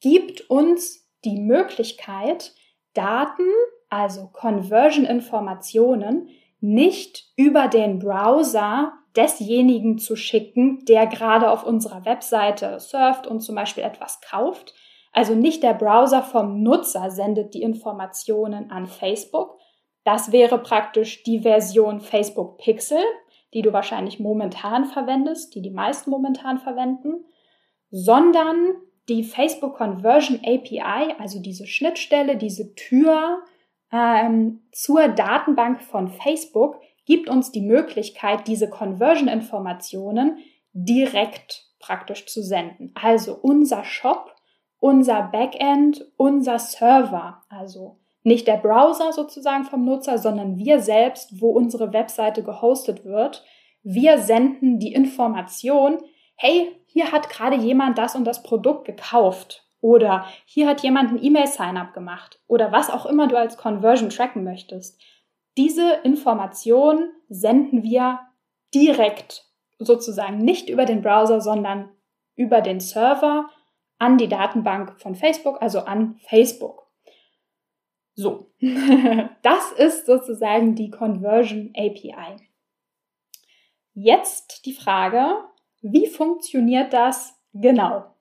Gibt 0.00 0.48
uns 0.50 1.08
die 1.24 1.40
Möglichkeit, 1.40 2.54
Daten, 2.92 3.48
also 3.94 4.28
Conversion-Informationen, 4.32 6.28
nicht 6.60 7.26
über 7.36 7.68
den 7.68 7.98
Browser 8.00 8.92
desjenigen 9.16 9.98
zu 9.98 10.16
schicken, 10.16 10.84
der 10.86 11.06
gerade 11.06 11.50
auf 11.50 11.64
unserer 11.64 12.04
Webseite 12.04 12.80
surft 12.80 13.26
und 13.26 13.40
zum 13.40 13.54
Beispiel 13.54 13.84
etwas 13.84 14.20
kauft. 14.20 14.74
Also 15.12 15.34
nicht 15.34 15.62
der 15.62 15.74
Browser 15.74 16.22
vom 16.22 16.62
Nutzer 16.62 17.10
sendet 17.10 17.54
die 17.54 17.62
Informationen 17.62 18.70
an 18.70 18.86
Facebook. 18.86 19.58
Das 20.02 20.32
wäre 20.32 20.58
praktisch 20.58 21.22
die 21.22 21.40
Version 21.40 22.00
Facebook 22.00 22.58
Pixel, 22.58 22.98
die 23.52 23.62
du 23.62 23.72
wahrscheinlich 23.72 24.18
momentan 24.18 24.86
verwendest, 24.86 25.54
die 25.54 25.62
die 25.62 25.70
meisten 25.70 26.10
momentan 26.10 26.58
verwenden, 26.58 27.24
sondern 27.90 28.74
die 29.08 29.22
Facebook 29.22 29.76
Conversion 29.76 30.40
API, 30.44 31.14
also 31.20 31.38
diese 31.40 31.66
Schnittstelle, 31.66 32.36
diese 32.36 32.74
Tür 32.74 33.38
ähm, 33.94 34.62
zur 34.72 35.08
Datenbank 35.08 35.80
von 35.80 36.08
Facebook, 36.08 36.80
gibt 37.06 37.28
uns 37.28 37.52
die 37.52 37.60
Möglichkeit, 37.60 38.48
diese 38.48 38.68
Conversion-Informationen 38.68 40.38
direkt 40.72 41.68
praktisch 41.78 42.26
zu 42.26 42.42
senden. 42.42 42.92
Also 43.00 43.38
unser 43.40 43.84
Shop, 43.84 44.34
unser 44.80 45.22
Backend, 45.22 46.04
unser 46.16 46.58
Server, 46.58 47.42
also 47.48 48.00
nicht 48.24 48.48
der 48.48 48.56
Browser 48.56 49.12
sozusagen 49.12 49.64
vom 49.64 49.84
Nutzer, 49.84 50.18
sondern 50.18 50.56
wir 50.56 50.80
selbst, 50.80 51.40
wo 51.40 51.50
unsere 51.50 51.92
Webseite 51.92 52.42
gehostet 52.42 53.04
wird. 53.04 53.44
Wir 53.82 54.18
senden 54.18 54.78
die 54.78 54.94
Information, 54.94 55.98
hey, 56.36 56.74
hier 56.86 57.12
hat 57.12 57.28
gerade 57.28 57.56
jemand 57.56 57.98
das 57.98 58.16
und 58.16 58.24
das 58.24 58.42
Produkt 58.42 58.86
gekauft 58.86 59.63
oder 59.84 60.24
hier 60.46 60.66
hat 60.66 60.82
jemand 60.82 61.10
ein 61.10 61.22
E-Mail-Sign-up 61.22 61.92
gemacht 61.92 62.40
oder 62.46 62.72
was 62.72 62.88
auch 62.88 63.04
immer 63.04 63.28
du 63.28 63.36
als 63.36 63.58
Conversion 63.58 64.08
tracken 64.08 64.42
möchtest. 64.42 64.98
Diese 65.58 66.00
Information 66.04 67.10
senden 67.28 67.82
wir 67.82 68.20
direkt 68.74 69.44
sozusagen 69.78 70.38
nicht 70.38 70.70
über 70.70 70.86
den 70.86 71.02
Browser, 71.02 71.42
sondern 71.42 71.90
über 72.34 72.62
den 72.62 72.80
Server 72.80 73.50
an 73.98 74.16
die 74.16 74.26
Datenbank 74.26 74.98
von 74.98 75.14
Facebook, 75.14 75.60
also 75.60 75.80
an 75.80 76.16
Facebook. 76.30 76.90
So, 78.14 78.50
das 79.42 79.70
ist 79.76 80.06
sozusagen 80.06 80.76
die 80.76 80.90
Conversion 80.90 81.74
API. 81.76 82.38
Jetzt 83.92 84.64
die 84.64 84.72
Frage, 84.72 85.44
wie 85.82 86.06
funktioniert 86.06 86.94
das 86.94 87.38
genau? 87.52 88.13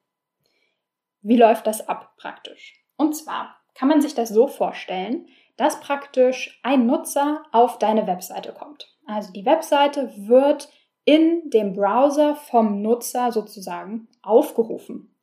Wie 1.23 1.37
läuft 1.37 1.65
das 1.67 1.87
ab 1.87 2.15
praktisch? 2.17 2.73
Und 2.97 3.15
zwar 3.15 3.55
kann 3.73 3.87
man 3.87 4.01
sich 4.01 4.13
das 4.13 4.29
so 4.29 4.47
vorstellen, 4.47 5.27
dass 5.57 5.79
praktisch 5.79 6.59
ein 6.63 6.85
Nutzer 6.85 7.43
auf 7.51 7.79
deine 7.79 8.07
Webseite 8.07 8.53
kommt. 8.53 8.93
Also 9.05 9.31
die 9.31 9.45
Webseite 9.45 10.11
wird 10.15 10.69
in 11.05 11.49
dem 11.49 11.73
Browser 11.73 12.35
vom 12.35 12.81
Nutzer 12.81 13.31
sozusagen 13.31 14.07
aufgerufen. 14.21 15.15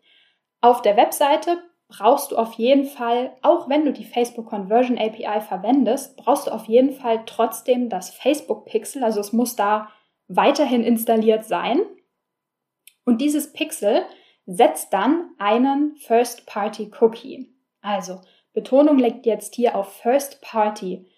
Auf 0.60 0.82
der 0.82 0.96
Webseite 0.96 1.58
brauchst 1.88 2.30
du 2.30 2.36
auf 2.36 2.54
jeden 2.54 2.84
Fall, 2.84 3.36
auch 3.42 3.68
wenn 3.68 3.84
du 3.84 3.92
die 3.92 4.04
Facebook 4.04 4.46
Conversion 4.46 4.98
API 4.98 5.40
verwendest, 5.40 6.16
brauchst 6.16 6.46
du 6.46 6.50
auf 6.50 6.66
jeden 6.66 6.92
Fall 6.92 7.24
trotzdem 7.26 7.88
das 7.88 8.10
Facebook 8.10 8.66
Pixel. 8.66 9.02
Also 9.02 9.20
es 9.20 9.32
muss 9.32 9.56
da 9.56 9.90
weiterhin 10.28 10.84
installiert 10.84 11.44
sein. 11.44 11.80
Und 13.04 13.20
dieses 13.20 13.52
Pixel 13.52 14.02
setzt 14.52 14.92
dann 14.92 15.30
einen 15.38 15.96
First-Party-Cookie. 15.96 17.54
Also 17.82 18.20
Betonung 18.52 18.98
liegt 18.98 19.24
jetzt 19.24 19.54
hier 19.54 19.76
auf 19.76 19.92
First 19.92 20.42
Party, 20.42 21.08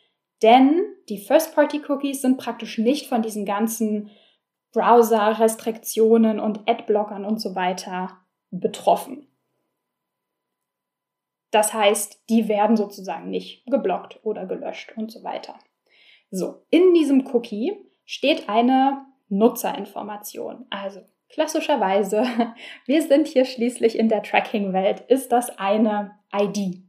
denn 0.42 0.82
die 1.08 1.18
First 1.18 1.54
Party 1.54 1.80
Cookies 1.88 2.20
sind 2.20 2.36
praktisch 2.36 2.76
nicht 2.76 3.06
von 3.06 3.22
diesen 3.22 3.46
ganzen 3.46 4.10
Browser-Restriktionen 4.72 6.40
und 6.40 6.68
Adblockern 6.68 7.24
und 7.24 7.40
so 7.40 7.54
weiter 7.54 8.18
betroffen. 8.50 9.26
Das 11.50 11.72
heißt, 11.72 12.28
die 12.28 12.48
werden 12.48 12.76
sozusagen 12.76 13.30
nicht 13.30 13.64
geblockt 13.66 14.20
oder 14.24 14.46
gelöscht 14.46 14.92
und 14.96 15.10
so 15.10 15.24
weiter. 15.24 15.58
So, 16.30 16.66
in 16.70 16.92
diesem 16.92 17.26
Cookie 17.32 17.72
steht 18.04 18.48
eine 18.50 19.06
Nutzerinformation. 19.28 20.66
Also 20.70 21.00
klassischerweise, 21.32 22.24
wir 22.86 23.02
sind 23.02 23.26
hier 23.26 23.44
schließlich 23.44 23.98
in 23.98 24.08
der 24.08 24.22
Tracking-Welt, 24.22 25.00
ist 25.08 25.32
das 25.32 25.50
eine 25.58 26.12
ID 26.34 26.82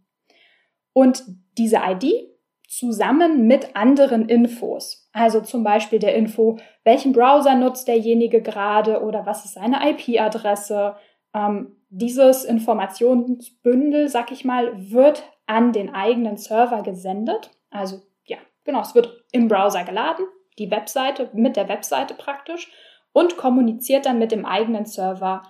und 0.94 1.24
diese 1.58 1.78
ID 1.78 2.34
zusammen 2.68 3.46
mit 3.46 3.76
anderen 3.76 4.28
Infos. 4.30 5.08
Also 5.14 5.42
zum 5.42 5.64
Beispiel 5.64 6.00
der 6.00 6.16
Info, 6.16 6.58
welchen 6.84 7.14
Browser 7.14 7.56
nutzt 7.56 7.88
derjenige 7.88 8.42
gerade 8.42 9.04
oder 9.04 9.26
was 9.26 9.46
ist 9.46 9.54
seine 9.54 9.88
IP-Adresse. 9.90 10.96
Ähm, 11.36 11.76
dieses 11.90 12.44
Informationsbündel, 12.44 14.08
sag 14.08 14.32
ich 14.32 14.44
mal, 14.44 14.72
wird 14.92 15.24
an 15.46 15.72
den 15.72 15.94
eigenen 15.94 16.38
Server 16.38 16.82
gesendet. 16.82 17.52
Also 17.70 18.02
ja, 18.26 18.38
genau, 18.64 18.82
es 18.82 18.96
wird 18.96 19.24
im 19.32 19.48
Browser 19.48 19.84
geladen, 19.84 20.26
die 20.58 20.72
Webseite 20.72 21.30
mit 21.34 21.56
der 21.56 21.70
Webseite 21.70 22.16
praktisch 22.16 22.72
und 23.14 23.38
kommuniziert 23.38 24.06
dann 24.06 24.20
mit 24.20 24.32
dem 24.32 24.46
eigenen 24.46 24.86
Server, 24.86 25.44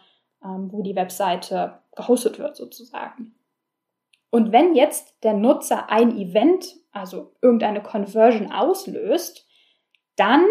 ähm, 0.43 0.72
wo 0.72 0.84
die 0.84 0.96
Webseite 0.96 1.79
gehostet 1.96 2.38
wird 2.38 2.55
sozusagen. 2.55 3.36
Und 4.29 4.51
wenn 4.51 4.75
jetzt 4.75 5.15
der 5.24 5.34
Nutzer 5.34 5.89
ein 5.89 6.17
Event, 6.17 6.75
also 6.91 7.34
irgendeine 7.41 7.82
Conversion 7.82 8.51
auslöst, 8.51 9.48
dann 10.15 10.43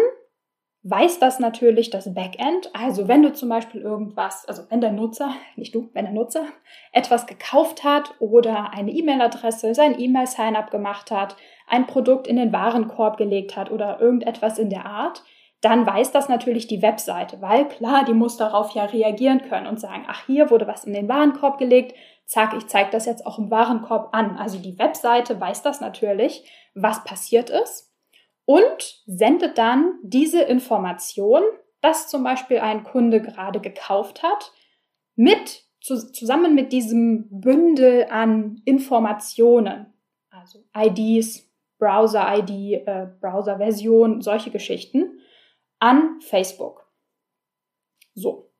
weiß 0.83 1.19
das 1.19 1.39
natürlich 1.39 1.89
das 1.89 2.13
Backend. 2.13 2.69
Also 2.73 3.07
wenn 3.07 3.23
du 3.23 3.31
zum 3.31 3.49
Beispiel 3.49 3.81
irgendwas, 3.81 4.45
also 4.47 4.63
wenn 4.69 4.81
der 4.81 4.91
Nutzer, 4.91 5.33
nicht 5.55 5.73
du, 5.73 5.89
wenn 5.93 6.05
der 6.05 6.13
Nutzer 6.13 6.45
etwas 6.91 7.25
gekauft 7.25 7.83
hat 7.83 8.13
oder 8.19 8.71
eine 8.71 8.91
E-Mail-Adresse, 8.91 9.73
sein 9.73 9.99
E-Mail-Sign-up 9.99 10.71
gemacht 10.71 11.11
hat, 11.11 11.35
ein 11.67 11.87
Produkt 11.87 12.27
in 12.27 12.35
den 12.35 12.51
Warenkorb 12.51 13.17
gelegt 13.17 13.55
hat 13.55 13.71
oder 13.71 13.99
irgendetwas 14.01 14.59
in 14.59 14.69
der 14.69 14.85
Art, 14.85 15.23
dann 15.63 15.85
weiß 15.85 16.11
das 16.11 16.27
natürlich 16.27 16.67
die 16.67 16.81
Webseite, 16.81 17.41
weil 17.41 17.67
klar, 17.69 18.03
die 18.03 18.13
muss 18.13 18.35
darauf 18.35 18.71
ja 18.71 18.83
reagieren 18.83 19.41
können 19.47 19.65
und 19.65 19.79
sagen, 19.79 20.03
ach, 20.07 20.25
hier 20.25 20.49
wurde 20.49 20.67
was 20.67 20.83
in 20.83 20.93
den 20.93 21.07
Warenkorb 21.07 21.57
gelegt, 21.57 21.95
zack, 22.25 22.53
ich 22.53 22.67
zeige 22.67 22.89
das 22.91 23.05
jetzt 23.05 23.25
auch 23.25 23.39
im 23.39 23.49
Warenkorb 23.49 24.09
an. 24.11 24.35
Also 24.37 24.59
die 24.59 24.77
Webseite 24.77 25.39
weiß 25.39 25.61
das 25.61 25.79
natürlich, 25.79 26.43
was 26.75 27.05
passiert 27.05 27.49
ist 27.49 27.93
und 28.43 29.01
sendet 29.05 29.57
dann 29.57 29.99
diese 30.03 30.41
Information, 30.41 31.41
dass 31.79 32.09
zum 32.09 32.25
Beispiel 32.25 32.59
ein 32.59 32.83
Kunde 32.83 33.21
gerade 33.21 33.61
gekauft 33.61 34.21
hat, 34.21 34.51
mit 35.15 35.63
zusammen 35.79 36.55
mit 36.55 36.73
diesem 36.73 37.27
Bündel 37.29 38.07
an 38.09 38.61
Informationen, 38.65 39.93
also 40.29 40.59
IDs, 40.75 41.49
Browser-ID, 41.77 42.87
äh, 42.87 43.07
Browser-Version, 43.19 44.21
solche 44.21 44.51
Geschichten, 44.51 45.19
an 45.83 46.21
Facebook. 46.21 46.89
So, 48.15 48.53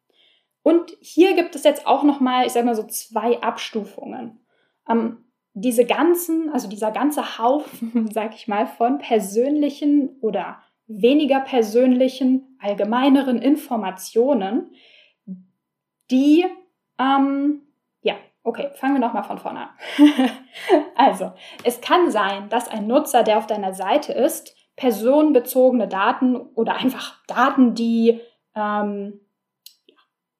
und 0.61 0.91
hier 0.99 1.35
gibt 1.35 1.55
es 1.55 1.63
jetzt 1.63 1.87
auch 1.87 2.03
nochmal, 2.03 2.45
ich 2.45 2.51
sage 2.51 2.65
mal 2.65 2.75
so 2.75 2.83
zwei 2.83 3.41
Abstufungen. 3.41 4.45
Ähm, 4.89 5.23
diese 5.53 5.85
ganzen, 5.85 6.49
also 6.49 6.67
dieser 6.67 6.91
ganze 6.91 7.37
Haufen, 7.37 8.09
sag 8.11 8.35
ich 8.35 8.49
mal, 8.49 8.67
von 8.67 8.97
persönlichen 8.97 10.17
oder 10.19 10.61
weniger 10.87 11.39
persönlichen, 11.39 12.57
allgemeineren 12.59 13.41
Informationen, 13.41 14.73
die, 16.11 16.45
ähm, 16.99 17.61
ja, 18.01 18.15
okay, 18.43 18.71
fangen 18.75 18.95
wir 18.95 18.99
nochmal 18.99 19.23
von 19.23 19.37
vorne 19.37 19.69
an. 19.69 19.69
also, 20.95 21.31
es 21.63 21.79
kann 21.79 22.11
sein, 22.11 22.49
dass 22.49 22.67
ein 22.67 22.85
Nutzer, 22.85 23.23
der 23.23 23.37
auf 23.37 23.47
deiner 23.47 23.73
Seite 23.73 24.11
ist, 24.11 24.57
personenbezogene 24.75 25.87
Daten 25.87 26.35
oder 26.35 26.75
einfach 26.75 27.23
Daten, 27.27 27.75
die 27.75 28.19
ähm, 28.55 29.19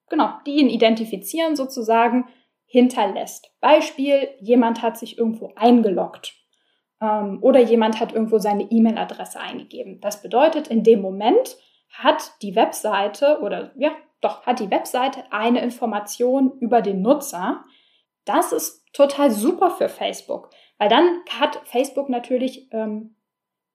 genau, 0.08 0.30
die 0.46 0.56
ihn 0.56 0.68
identifizieren 0.68 1.56
sozusagen, 1.56 2.26
hinterlässt. 2.66 3.52
Beispiel, 3.60 4.28
jemand 4.40 4.82
hat 4.82 4.98
sich 4.98 5.18
irgendwo 5.18 5.52
eingeloggt 5.56 6.34
ähm, 7.00 7.38
oder 7.40 7.60
jemand 7.60 8.00
hat 8.00 8.12
irgendwo 8.12 8.38
seine 8.38 8.64
E-Mail-Adresse 8.70 9.38
eingegeben. 9.38 10.00
Das 10.00 10.22
bedeutet, 10.22 10.68
in 10.68 10.82
dem 10.82 11.00
Moment 11.00 11.56
hat 11.90 12.32
die 12.42 12.56
Webseite 12.56 13.40
oder 13.40 13.72
ja, 13.76 13.92
doch 14.20 14.46
hat 14.46 14.58
die 14.58 14.70
Webseite 14.70 15.24
eine 15.30 15.60
Information 15.62 16.58
über 16.58 16.80
den 16.80 17.02
Nutzer. 17.02 17.64
Das 18.24 18.52
ist 18.52 18.84
total 18.92 19.30
super 19.30 19.70
für 19.70 19.88
Facebook, 19.88 20.50
weil 20.78 20.88
dann 20.88 21.20
hat 21.38 21.60
Facebook 21.64 22.08
natürlich 22.08 22.68
ähm, 22.72 23.14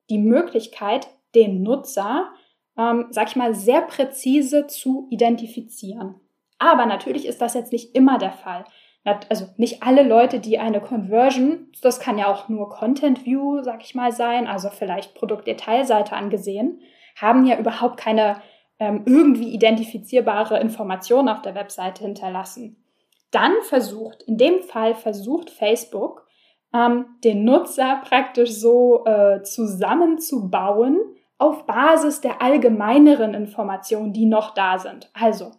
die 0.10 0.18
Möglichkeit, 0.18 1.08
den 1.36 1.62
Nutzer, 1.62 2.30
ähm, 2.78 3.08
sag 3.10 3.30
ich 3.30 3.36
mal, 3.36 3.56
sehr 3.56 3.82
präzise 3.82 4.68
zu 4.68 5.08
identifizieren. 5.10 6.16
Aber 6.58 6.86
natürlich 6.86 7.26
ist 7.26 7.42
das 7.42 7.54
jetzt 7.54 7.72
nicht 7.72 7.96
immer 7.96 8.18
der 8.18 8.32
Fall. 8.32 8.66
Also 9.30 9.48
nicht 9.58 9.82
alle 9.82 10.04
Leute, 10.04 10.40
die 10.40 10.60
eine 10.60 10.82
Conversion, 10.82 11.72
das 11.82 12.00
kann 12.00 12.18
ja 12.18 12.28
auch 12.28 12.50
nur 12.50 12.70
Content 12.70 13.26
View, 13.26 13.64
sag 13.64 13.84
ich 13.84 13.96
mal, 13.96 14.12
sein, 14.12 14.46
also 14.46 14.70
vielleicht 14.70 15.16
Produktdetailseite 15.16 16.16
angesehen, 16.16 16.82
haben 17.16 17.46
ja 17.46 17.58
überhaupt 17.58 17.98
keine 17.98 18.42
ähm, 18.78 19.04
irgendwie 19.06 19.54
identifizierbare 19.54 20.60
Informationen 20.60 21.30
auf 21.30 21.42
der 21.42 21.56
Webseite 21.56 22.04
hinterlassen. 22.04 22.84
Dann 23.32 23.54
versucht, 23.62 24.24
in 24.24 24.38
dem 24.38 24.62
Fall 24.62 24.96
versucht 24.96 25.50
Facebook, 25.50 26.28
ähm, 26.74 27.06
den 27.24 27.44
Nutzer 27.46 28.02
praktisch 28.04 28.52
so 28.52 29.06
äh, 29.06 29.42
zusammenzubauen 29.44 31.00
auf 31.38 31.66
Basis 31.66 32.22
der 32.22 32.42
allgemeineren 32.42 33.34
Informationen, 33.34 34.14
die 34.14 34.26
noch 34.26 34.54
da 34.54 34.78
sind. 34.78 35.10
Also, 35.14 35.52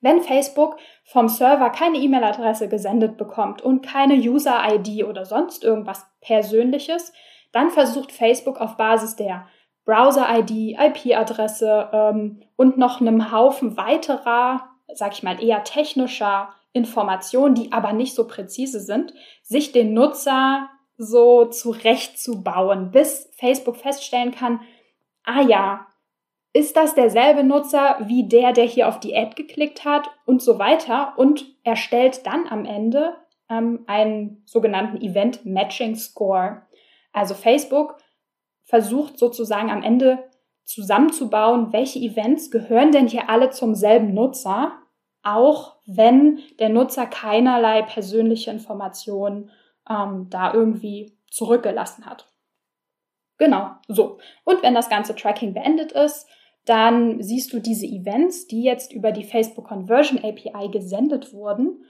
wenn 0.00 0.20
Facebook 0.20 0.78
vom 1.04 1.28
Server 1.28 1.70
keine 1.70 1.98
E-Mail-Adresse 1.98 2.68
gesendet 2.68 3.16
bekommt 3.16 3.62
und 3.62 3.82
keine 3.82 4.14
User-ID 4.14 5.04
oder 5.04 5.24
sonst 5.24 5.62
irgendwas 5.62 6.06
Persönliches, 6.20 7.12
dann 7.52 7.70
versucht 7.70 8.12
Facebook 8.12 8.60
auf 8.60 8.76
Basis 8.76 9.16
der 9.16 9.46
Browser-ID, 9.84 10.78
IP-Adresse 10.78 11.90
ähm, 11.92 12.42
und 12.56 12.78
noch 12.78 13.00
einem 13.00 13.32
Haufen 13.32 13.76
weiterer, 13.76 14.68
sag 14.94 15.12
ich 15.12 15.22
mal, 15.22 15.42
eher 15.42 15.64
technischer 15.64 16.50
Informationen, 16.72 17.54
die 17.54 17.72
aber 17.72 17.92
nicht 17.92 18.14
so 18.14 18.26
präzise 18.26 18.80
sind, 18.80 19.12
sich 19.42 19.72
den 19.72 19.92
Nutzer 19.92 20.68
so 20.96 21.46
zurechtzubauen, 21.46 22.90
bis 22.90 23.30
Facebook 23.38 23.76
feststellen 23.76 24.32
kann, 24.32 24.60
ah 25.24 25.42
ja, 25.42 25.86
ist 26.52 26.76
das 26.76 26.94
derselbe 26.94 27.44
Nutzer 27.44 27.98
wie 28.06 28.28
der, 28.28 28.52
der 28.52 28.64
hier 28.64 28.88
auf 28.88 28.98
die 29.00 29.16
Ad 29.16 29.34
geklickt 29.36 29.84
hat 29.84 30.10
und 30.26 30.42
so 30.42 30.58
weiter 30.58 31.14
und 31.16 31.46
erstellt 31.62 32.26
dann 32.26 32.46
am 32.48 32.64
Ende 32.64 33.14
ähm, 33.48 33.84
einen 33.86 34.42
sogenannten 34.46 35.00
Event 35.00 35.44
Matching 35.46 35.94
Score. 35.94 36.62
Also 37.12 37.34
Facebook 37.34 37.96
versucht 38.64 39.18
sozusagen 39.18 39.70
am 39.70 39.82
Ende 39.82 40.30
zusammenzubauen, 40.64 41.72
welche 41.72 41.98
Events 41.98 42.50
gehören 42.50 42.92
denn 42.92 43.08
hier 43.08 43.28
alle 43.28 43.50
zum 43.50 43.74
selben 43.74 44.14
Nutzer, 44.14 44.72
auch 45.22 45.76
wenn 45.86 46.40
der 46.58 46.68
Nutzer 46.68 47.06
keinerlei 47.06 47.82
persönliche 47.82 48.50
Informationen 48.50 49.50
ähm, 49.88 50.28
da 50.30 50.54
irgendwie 50.54 51.16
zurückgelassen 51.30 52.06
hat. 52.06 52.26
Genau, 53.38 53.70
so. 53.88 54.18
Und 54.44 54.62
wenn 54.62 54.74
das 54.74 54.88
ganze 54.88 55.14
Tracking 55.14 55.54
beendet 55.54 55.92
ist, 55.92 56.28
dann 56.66 57.22
siehst 57.22 57.52
du 57.52 57.58
diese 57.58 57.86
Events, 57.86 58.46
die 58.46 58.62
jetzt 58.62 58.92
über 58.92 59.12
die 59.12 59.24
Facebook 59.24 59.68
Conversion 59.68 60.18
API 60.18 60.68
gesendet 60.70 61.32
wurden, 61.32 61.84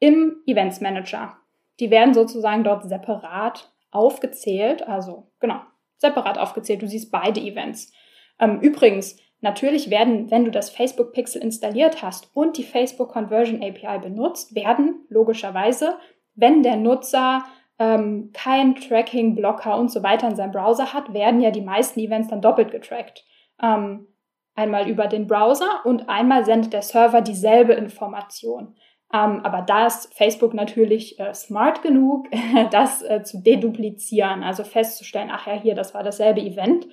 im 0.00 0.42
Events 0.46 0.80
Manager. 0.80 1.36
Die 1.78 1.90
werden 1.90 2.14
sozusagen 2.14 2.64
dort 2.64 2.88
separat 2.88 3.72
aufgezählt, 3.90 4.82
also 4.86 5.30
genau, 5.38 5.60
separat 5.96 6.38
aufgezählt. 6.38 6.82
Du 6.82 6.88
siehst 6.88 7.12
beide 7.12 7.40
Events. 7.40 7.92
Ähm, 8.38 8.60
übrigens, 8.60 9.16
natürlich 9.40 9.90
werden, 9.90 10.30
wenn 10.30 10.44
du 10.44 10.50
das 10.50 10.70
Facebook 10.70 11.12
Pixel 11.12 11.42
installiert 11.42 12.02
hast 12.02 12.30
und 12.34 12.56
die 12.56 12.64
Facebook 12.64 13.10
Conversion 13.10 13.62
API 13.62 13.98
benutzt, 13.98 14.54
werden 14.54 15.06
logischerweise, 15.08 15.96
wenn 16.34 16.62
der 16.62 16.76
Nutzer 16.76 17.44
ähm, 17.78 18.30
kein 18.32 18.74
Tracking-Blocker 18.76 19.76
und 19.76 19.90
so 19.90 20.02
weiter 20.02 20.28
in 20.28 20.36
seinem 20.36 20.52
Browser 20.52 20.92
hat, 20.92 21.14
werden 21.14 21.40
ja 21.40 21.50
die 21.50 21.62
meisten 21.62 21.98
Events 22.00 22.28
dann 22.28 22.42
doppelt 22.42 22.70
getrackt. 22.70 23.24
Ähm, 23.62 24.06
einmal 24.54 24.88
über 24.88 25.06
den 25.06 25.26
Browser 25.26 25.80
und 25.84 26.08
einmal 26.08 26.44
sendet 26.44 26.72
der 26.72 26.82
Server 26.82 27.22
dieselbe 27.22 27.72
Information. 27.72 28.76
Ähm, 29.12 29.40
aber 29.44 29.62
da 29.62 29.86
ist 29.86 30.14
Facebook 30.14 30.54
natürlich 30.54 31.18
äh, 31.18 31.34
smart 31.34 31.82
genug, 31.82 32.28
das 32.70 33.02
äh, 33.02 33.22
zu 33.22 33.42
deduplizieren, 33.42 34.42
also 34.42 34.62
festzustellen, 34.62 35.30
ach 35.32 35.46
ja, 35.46 35.54
hier, 35.54 35.74
das 35.74 35.94
war 35.94 36.02
dasselbe 36.02 36.42
Event. 36.42 36.86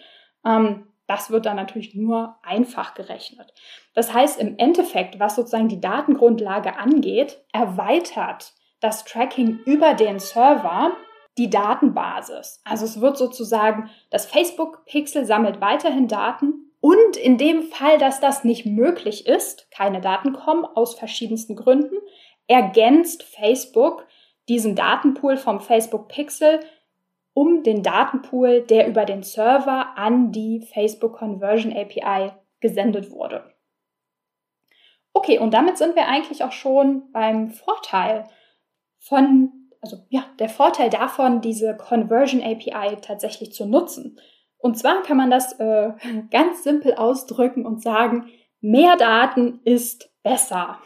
Ähm, 0.46 0.88
das 1.08 1.32
wird 1.32 1.46
dann 1.46 1.56
natürlich 1.56 1.96
nur 1.96 2.38
einfach 2.44 2.94
gerechnet. 2.94 3.54
Das 3.94 4.14
heißt, 4.14 4.40
im 4.40 4.58
Endeffekt, 4.58 5.20
was 5.20 5.36
sozusagen 5.36 5.70
die 5.70 5.82
Datengrundlage 5.82 6.78
angeht, 6.78 7.44
erweitert 7.54 8.54
das 8.80 9.06
Tracking 9.06 9.60
über 9.66 9.94
den 9.94 10.20
Server 10.20 10.92
die 11.38 11.50
Datenbasis. 11.50 12.62
Also 12.66 12.86
es 12.86 13.00
wird 13.00 13.18
sozusagen, 13.18 13.90
das 14.10 14.26
Facebook-Pixel 14.26 15.26
sammelt 15.26 15.62
weiterhin 15.62 16.08
Daten 16.08 16.72
und 16.80 17.18
in 17.18 17.38
dem 17.38 17.64
Fall, 17.64 17.98
dass 17.98 18.20
das 18.20 18.44
nicht 18.44 18.66
möglich 18.66 19.28
ist, 19.28 19.70
keine 19.72 20.02
Daten 20.02 20.34
kommen 20.34 20.66
aus 20.66 20.96
verschiedensten 20.96 21.56
Gründen, 21.56 21.96
ergänzt 22.48 23.24
Facebook 23.24 24.06
diesen 24.48 24.76
Datenpool 24.76 25.38
vom 25.38 25.60
Facebook 25.60 26.08
Pixel 26.08 26.60
um 27.38 27.62
den 27.62 27.84
Datenpool, 27.84 28.62
der 28.62 28.88
über 28.88 29.06
den 29.06 29.22
Server 29.22 29.96
an 29.96 30.32
die 30.32 30.60
Facebook 30.74 31.14
Conversion 31.18 31.72
API 31.72 32.32
gesendet 32.62 33.12
wurde. 33.12 33.54
Okay, 35.14 35.38
und 35.38 35.54
damit 35.54 35.78
sind 35.78 35.96
wir 35.96 36.08
eigentlich 36.08 36.44
auch 36.44 36.52
schon 36.52 37.12
beim 37.12 37.52
Vorteil 37.52 38.24
von, 38.98 39.70
also 39.82 39.98
ja, 40.10 40.26
der 40.40 40.50
Vorteil 40.50 40.90
davon, 40.90 41.42
diese 41.42 41.78
Conversion 41.78 42.42
API 42.42 42.96
tatsächlich 43.02 43.54
zu 43.54 43.68
nutzen. 43.68 44.20
Und 44.58 44.80
zwar 44.80 45.04
kann 45.04 45.18
man 45.18 45.30
das 45.30 45.60
äh, 45.60 45.92
ganz 46.32 46.64
simpel 46.64 46.96
ausdrücken 46.96 47.68
und 47.68 47.84
sagen, 47.84 48.32
mehr 48.62 48.96
Daten 48.96 49.60
ist 49.64 50.12
besser. 50.24 50.80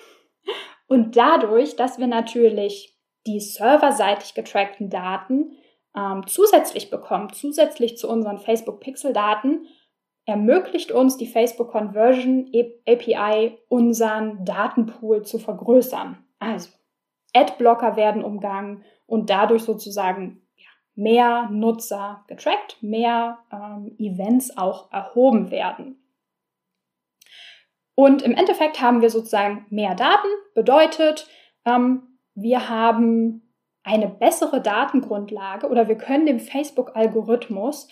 Und 0.88 1.16
dadurch, 1.16 1.78
dass 1.78 1.98
wir 1.98 2.08
natürlich 2.08 3.00
die 3.26 3.40
serverseitig 3.40 4.34
getrackten 4.34 4.90
Daten 4.90 5.56
ähm, 5.96 6.26
zusätzlich 6.28 6.90
bekommen, 6.90 7.34
zusätzlich 7.34 7.98
zu 7.98 8.10
unseren 8.10 8.40
Facebook 8.40 8.80
Pixel 8.80 9.14
Daten, 9.14 9.68
ermöglicht 10.26 10.92
uns 10.92 11.18
die 11.18 11.28
Facebook 11.28 11.72
Conversion 11.72 12.52
API 12.88 13.58
unseren 13.68 14.46
Datenpool 14.46 15.24
zu 15.24 15.40
vergrößern. 15.40 16.24
Also 16.40 16.70
Adblocker 17.34 17.96
werden 17.96 18.24
umgangen 18.24 18.84
und 19.06 19.30
dadurch 19.30 19.64
sozusagen 19.64 20.42
mehr 20.96 21.50
Nutzer 21.50 22.24
getrackt, 22.28 22.78
mehr 22.82 23.40
ähm, 23.52 23.96
Events 23.98 24.58
auch 24.58 24.92
erhoben 24.92 25.52
werden. 25.52 25.98
Und 27.96 28.22
im 28.22 28.34
Endeffekt 28.34 28.82
haben 28.82 29.02
wir 29.02 29.10
sozusagen 29.10 29.66
mehr 29.70 29.96
Daten, 29.96 30.28
bedeutet, 30.54 31.28
ähm, 31.66 32.18
wir 32.36 32.70
haben 32.70 33.51
eine 33.84 34.08
bessere 34.08 34.62
Datengrundlage 34.62 35.68
oder 35.68 35.88
wir 35.88 35.98
können 35.98 36.26
dem 36.26 36.40
Facebook-Algorithmus 36.40 37.88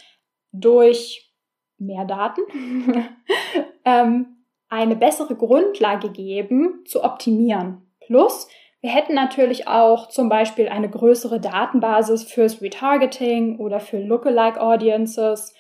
durch 0.52 1.34
mehr 1.78 2.06
Daten 2.06 2.42
ähm, 3.86 4.46
eine 4.70 4.96
bessere 4.96 5.36
Grundlage 5.36 6.12
geben, 6.12 6.84
zu 6.86 7.04
optimieren. 7.04 7.90
Plus, 8.06 8.48
wir 8.82 8.92
hätten 8.92 9.14
natürlich 9.14 9.68
auch 9.68 10.08
zum 10.08 10.30
Beispiel 10.30 10.70
eine 10.70 10.90
größere 10.90 11.40
Datenbasis 11.40 12.24
fürs 12.24 12.62
Retargeting 12.62 13.60
oder 13.60 13.80
für 13.80 14.00
Lookalike 14.00 14.62
Audiences. 14.62 15.54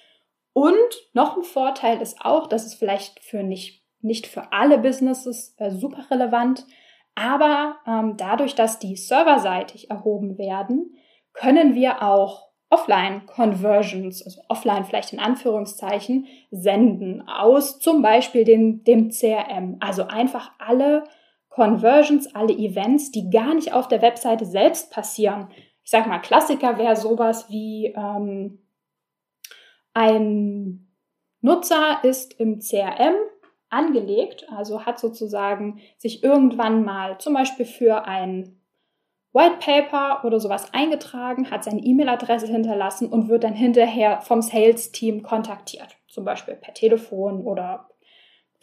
Und 0.53 0.77
noch 1.13 1.35
ein 1.35 1.43
Vorteil 1.43 2.01
ist 2.01 2.21
auch, 2.21 2.47
dass 2.47 2.65
es 2.65 2.75
vielleicht 2.75 3.19
für 3.19 3.43
nicht, 3.43 3.83
nicht 4.01 4.27
für 4.27 4.53
alle 4.53 4.77
Businesses 4.77 5.55
äh, 5.57 5.71
super 5.71 6.05
relevant, 6.09 6.65
aber 7.19 7.75
ähm, 7.85 8.15
dadurch, 8.15 8.55
dass 8.55 8.79
die 8.79 8.95
serverseitig 8.95 9.89
erhoben 9.89 10.37
werden, 10.37 10.95
können 11.33 11.75
wir 11.75 12.01
auch 12.01 12.49
Offline-Conversions, 12.69 14.23
also 14.23 14.41
offline 14.47 14.85
vielleicht 14.85 15.11
in 15.11 15.19
Anführungszeichen, 15.19 16.27
senden 16.51 17.27
aus 17.27 17.79
zum 17.79 18.01
Beispiel 18.01 18.45
dem, 18.45 18.83
dem 18.83 19.09
CRM. 19.09 19.77
Also 19.79 20.03
einfach 20.03 20.51
alle 20.59 21.03
Conversions, 21.49 22.33
alle 22.35 22.53
Events, 22.53 23.11
die 23.11 23.29
gar 23.29 23.55
nicht 23.55 23.73
auf 23.73 23.87
der 23.87 24.01
Webseite 24.01 24.45
selbst 24.45 24.91
passieren. 24.91 25.49
Ich 25.83 25.91
sag 25.91 26.07
mal, 26.07 26.19
Klassiker 26.19 26.77
wäre 26.77 26.95
sowas 26.95 27.49
wie 27.49 27.87
ähm, 27.97 28.59
ein 29.93 30.87
Nutzer 31.41 31.99
ist 32.03 32.39
im 32.39 32.59
CRM 32.59 33.15
angelegt, 33.69 34.47
also 34.55 34.85
hat 34.85 34.99
sozusagen 34.99 35.79
sich 35.97 36.23
irgendwann 36.23 36.83
mal 36.83 37.17
zum 37.19 37.33
Beispiel 37.33 37.65
für 37.65 38.05
ein 38.05 38.59
White 39.31 39.57
Paper 39.59 40.25
oder 40.25 40.39
sowas 40.39 40.73
eingetragen, 40.73 41.51
hat 41.51 41.63
seine 41.63 41.81
E-Mail-Adresse 41.81 42.47
hinterlassen 42.47 43.09
und 43.09 43.29
wird 43.29 43.43
dann 43.43 43.53
hinterher 43.53 44.21
vom 44.21 44.41
Sales-Team 44.41 45.21
kontaktiert, 45.21 45.97
zum 46.07 46.25
Beispiel 46.25 46.55
per 46.55 46.73
Telefon 46.73 47.45
oder 47.45 47.89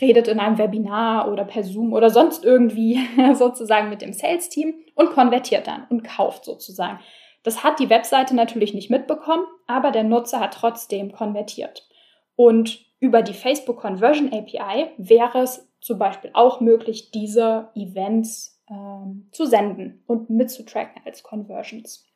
redet 0.00 0.28
in 0.28 0.40
einem 0.40 0.58
Webinar 0.58 1.30
oder 1.30 1.44
per 1.44 1.62
Zoom 1.62 1.92
oder 1.92 2.10
sonst 2.10 2.44
irgendwie 2.44 2.98
sozusagen 3.34 3.88
mit 3.88 4.02
dem 4.02 4.12
Sales-Team 4.12 4.74
und 4.94 5.10
konvertiert 5.10 5.66
dann 5.66 5.86
und 5.88 6.02
kauft 6.02 6.44
sozusagen. 6.44 6.98
Das 7.44 7.62
hat 7.62 7.78
die 7.78 7.88
Webseite 7.88 8.34
natürlich 8.34 8.74
nicht 8.74 8.90
mitbekommen, 8.90 9.46
aber 9.68 9.92
der 9.92 10.02
Nutzer 10.02 10.40
hat 10.40 10.54
trotzdem 10.54 11.12
konvertiert. 11.12 11.88
Und 12.36 12.84
über 13.00 13.22
die 13.22 13.34
Facebook 13.34 13.78
Conversion 13.78 14.32
API 14.32 14.90
wäre 14.98 15.40
es 15.40 15.68
zum 15.80 15.98
Beispiel 15.98 16.30
auch 16.34 16.60
möglich, 16.60 17.10
diese 17.10 17.70
Events 17.74 18.62
ähm, 18.70 19.28
zu 19.32 19.46
senden 19.46 20.02
und 20.06 20.30
mitzutracken 20.30 21.02
als 21.04 21.22
Conversions. 21.22 22.06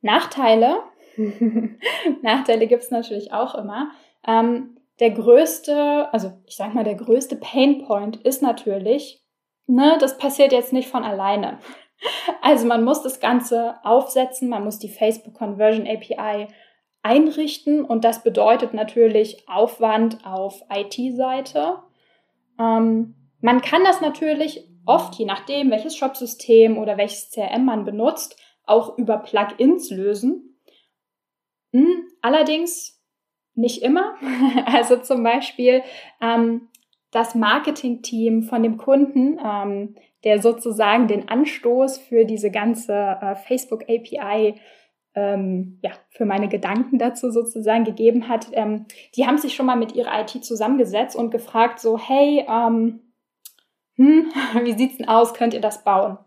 Nachteile, 0.00 0.78
Nachteile 2.22 2.66
gibt 2.66 2.82
es 2.82 2.90
natürlich 2.90 3.32
auch 3.32 3.54
immer. 3.54 3.90
Ähm, 4.26 4.78
der 5.00 5.10
größte, 5.10 6.12
also 6.12 6.32
ich 6.46 6.56
sag 6.56 6.74
mal, 6.74 6.84
der 6.84 6.96
größte 6.96 7.36
Painpoint 7.36 8.16
ist 8.16 8.42
natürlich, 8.42 9.24
ne, 9.66 9.96
das 10.00 10.18
passiert 10.18 10.52
jetzt 10.52 10.72
nicht 10.72 10.88
von 10.88 11.04
alleine. 11.04 11.58
Also 12.42 12.64
man 12.68 12.84
muss 12.84 13.02
das 13.02 13.18
Ganze 13.18 13.74
aufsetzen, 13.82 14.48
man 14.48 14.62
muss 14.62 14.78
die 14.78 14.88
Facebook 14.88 15.34
Conversion 15.34 15.88
API 15.88 16.46
einrichten 17.02 17.84
und 17.84 18.04
das 18.04 18.22
bedeutet 18.22 18.74
natürlich 18.74 19.48
Aufwand 19.48 20.24
auf 20.24 20.62
IT-Seite. 20.70 21.76
Ähm, 22.58 23.14
man 23.40 23.60
kann 23.62 23.84
das 23.84 24.00
natürlich 24.00 24.68
oft, 24.84 25.14
je 25.16 25.24
nachdem, 25.24 25.70
welches 25.70 25.96
Shopsystem 25.96 26.78
oder 26.78 26.96
welches 26.96 27.30
CRM 27.30 27.64
man 27.64 27.84
benutzt, 27.84 28.36
auch 28.64 28.98
über 28.98 29.18
Plugins 29.18 29.90
lösen. 29.90 30.58
Hm, 31.72 32.08
allerdings 32.22 33.02
nicht 33.54 33.82
immer. 33.82 34.14
Also 34.66 34.96
zum 34.96 35.22
Beispiel 35.22 35.82
ähm, 36.20 36.68
das 37.10 37.34
Marketing-Team 37.34 38.42
von 38.42 38.62
dem 38.62 38.76
Kunden, 38.76 39.38
ähm, 39.44 39.96
der 40.24 40.40
sozusagen 40.40 41.06
den 41.06 41.28
Anstoß 41.28 41.98
für 41.98 42.24
diese 42.24 42.50
ganze 42.50 42.92
äh, 42.94 43.36
Facebook 43.36 43.82
API 43.84 44.60
ähm, 45.18 45.78
ja, 45.82 45.90
für 46.10 46.24
meine 46.24 46.48
Gedanken 46.48 46.98
dazu 46.98 47.30
sozusagen 47.30 47.84
gegeben 47.84 48.28
hat, 48.28 48.46
ähm, 48.52 48.86
die 49.16 49.26
haben 49.26 49.38
sich 49.38 49.54
schon 49.54 49.66
mal 49.66 49.76
mit 49.76 49.94
ihrer 49.94 50.20
IT 50.20 50.44
zusammengesetzt 50.44 51.16
und 51.16 51.30
gefragt, 51.30 51.80
so, 51.80 51.98
hey, 51.98 52.46
ähm, 52.48 53.00
hm, 53.96 54.32
wie 54.64 54.78
sieht's 54.78 54.98
denn 54.98 55.08
aus, 55.08 55.34
könnt 55.34 55.54
ihr 55.54 55.60
das 55.60 55.84
bauen? 55.84 56.18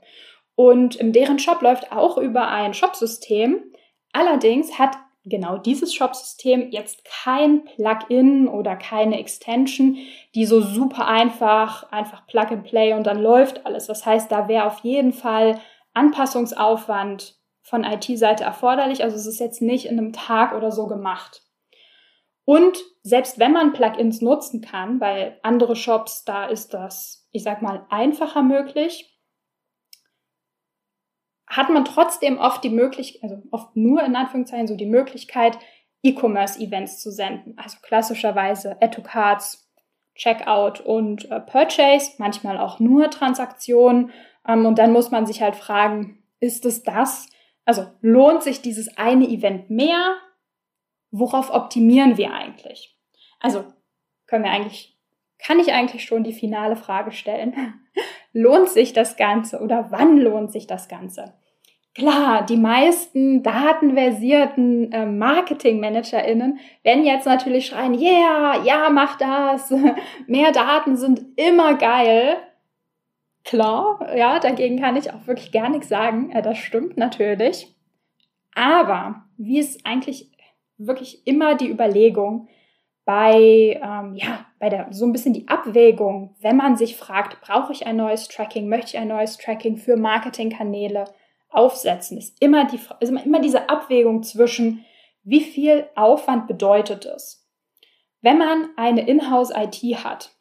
Und 0.56 1.00
deren 1.02 1.40
Shop 1.40 1.62
läuft 1.62 1.92
auch 1.92 2.18
über 2.18 2.50
ein 2.50 2.74
Shopsystem. 2.74 3.64
Allerdings 4.12 4.78
hat 4.78 4.98
genau 5.24 5.58
dieses 5.58 5.94
Shop-System 5.94 6.72
jetzt 6.72 7.06
kein 7.06 7.64
Plugin 7.64 8.48
oder 8.48 8.76
keine 8.76 9.20
Extension, 9.20 9.98
die 10.36 10.46
so 10.46 10.62
super 10.62 11.08
einfach, 11.08 11.92
einfach 11.92 12.28
Plug 12.28 12.48
and 12.50 12.64
Play 12.64 12.94
und 12.94 13.08
dann 13.08 13.22
läuft 13.22 13.66
alles. 13.66 13.88
Das 13.88 14.06
heißt, 14.06 14.32
da 14.32 14.48
wäre 14.48 14.66
auf 14.66 14.80
jeden 14.80 15.14
Fall 15.14 15.60
Anpassungsaufwand 15.94 17.41
von 17.62 17.84
IT-Seite 17.84 18.44
erforderlich. 18.44 19.04
Also 19.04 19.16
es 19.16 19.26
ist 19.26 19.40
jetzt 19.40 19.62
nicht 19.62 19.86
in 19.86 19.98
einem 19.98 20.14
Tag 20.14 20.54
oder 20.54 20.72
so 20.72 20.88
gemacht. 20.88 21.44
Und 22.46 22.78
selbst 23.04 23.40
wenn 23.40 23.54
man 23.54 23.74
Plugins 23.74 24.22
nutzen 24.22 24.62
kann, 24.62 25.00
weil 25.00 25.40
andere 25.44 25.76
Shops, 25.76 26.24
da 26.24 26.46
ist 26.48 26.74
das, 26.74 27.28
ich 27.32 27.44
sag 27.44 27.62
mal, 27.62 27.86
einfacher 27.90 28.42
möglich, 28.42 29.08
hat 31.48 31.70
man 31.70 31.86
trotzdem 31.86 32.38
oft 32.38 32.64
die 32.64 32.70
Möglichkeit, 32.70 33.24
also 33.24 33.44
oft 33.52 33.76
nur 33.76 34.04
in 34.04 34.16
Anführungszeichen 34.16 34.68
so 34.68 34.76
die 34.76 34.86
Möglichkeit, 34.86 35.58
E-Commerce-Events 36.02 37.00
zu 37.02 37.12
senden. 37.12 37.58
Also 37.58 37.78
klassischerweise 37.82 38.82
Add-to-Cards, 38.82 39.70
Checkout 40.16 40.82
und 40.82 41.30
äh, 41.30 41.40
Purchase, 41.40 42.14
manchmal 42.18 42.58
auch 42.58 42.80
nur 42.80 43.10
Transaktionen. 43.10 44.12
Ähm, 44.48 44.66
und 44.66 44.80
dann 44.80 44.94
muss 44.94 45.12
man 45.12 45.26
sich 45.26 45.42
halt 45.42 45.56
fragen, 45.56 46.24
ist 46.40 46.66
es 46.66 46.84
das? 46.84 47.28
Also 47.66 47.86
lohnt 48.02 48.44
sich 48.44 48.62
dieses 48.62 48.98
eine 48.98 49.28
Event 49.28 49.70
mehr? 49.70 50.16
Worauf 51.12 51.52
optimieren 51.52 52.18
wir 52.18 52.34
eigentlich? 52.34 52.98
Also 53.40 53.66
können 54.28 54.44
wir 54.44 54.52
eigentlich, 54.52 54.98
kann 55.40 55.60
ich 55.60 55.74
eigentlich 55.74 56.06
schon 56.06 56.24
die 56.24 56.34
finale 56.34 56.76
Frage 56.76 57.12
stellen? 57.12 57.54
lohnt 58.34 58.70
sich 58.70 58.94
das 58.94 59.18
Ganze 59.18 59.60
oder 59.60 59.88
wann 59.92 60.18
lohnt 60.18 60.52
sich 60.52 60.68
das 60.68 60.88
Ganze? 60.88 61.34
Klar, 61.94 62.46
die 62.46 62.56
meisten 62.56 63.44
datenversierten 63.44 64.94
äh, 64.94 65.06
Marketing-ManagerInnen 65.06 66.60
werden 66.84 67.04
jetzt 67.04 67.26
natürlich 67.26 67.66
schreien, 67.66 68.00
yeah, 68.00 68.64
ja, 68.64 68.90
mach 68.90 69.18
das. 69.18 69.74
Mehr 70.28 70.54
Daten 70.54 70.96
sind 70.96 71.22
immer 71.36 71.76
geil. 71.76 72.38
Klar, 73.44 74.16
ja, 74.16 74.40
dagegen 74.40 74.80
kann 74.80 74.96
ich 74.96 75.12
auch 75.12 75.26
wirklich 75.26 75.52
gar 75.52 75.70
nichts 75.70 75.90
sagen. 75.90 76.32
Äh, 76.32 76.42
das 76.42 76.58
stimmt 76.58 76.98
natürlich. 76.98 77.76
Aber 78.54 79.24
wie 79.38 79.60
ist 79.60 79.86
eigentlich 79.86 80.32
wirklich 80.78 81.26
immer 81.26 81.56
die 81.56 81.70
Überlegung 81.70 82.48
bei, 83.06 83.80
ähm, 83.82 84.16
ja, 84.16 84.46
bei 84.60 84.70
der, 84.70 84.88
so 84.92 85.06
ein 85.06 85.12
bisschen 85.12 85.34
die 85.34 85.48
Abwägung, 85.48 86.36
wenn 86.40 86.58
man 86.58 86.78
sich 86.78 86.96
fragt, 86.96 87.42
brauche 87.42 87.74
ich 87.74 87.88
ein 87.88 87.96
neues 87.96 88.28
Tracking, 88.28 88.68
möchte 88.68 88.96
ich 88.96 88.98
ein 88.98 89.08
neues 89.08 89.38
Tracking 89.38 89.78
für 89.78 89.98
Marketingkanäle? 89.98 91.06
aufsetzen, 91.52 92.18
ist 92.18 92.42
immer, 92.42 92.66
die, 92.66 92.80
ist 93.00 93.10
immer 93.10 93.42
diese 93.42 93.70
Abwägung 93.70 94.24
zwischen, 94.24 94.86
wie 95.24 95.42
viel 95.42 95.88
Aufwand 95.96 96.48
bedeutet 96.48 97.06
es. 97.06 97.46
Wenn 98.22 98.38
man 98.38 98.70
eine 98.78 99.08
Inhouse-IT 99.08 100.04
hat, 100.04 100.32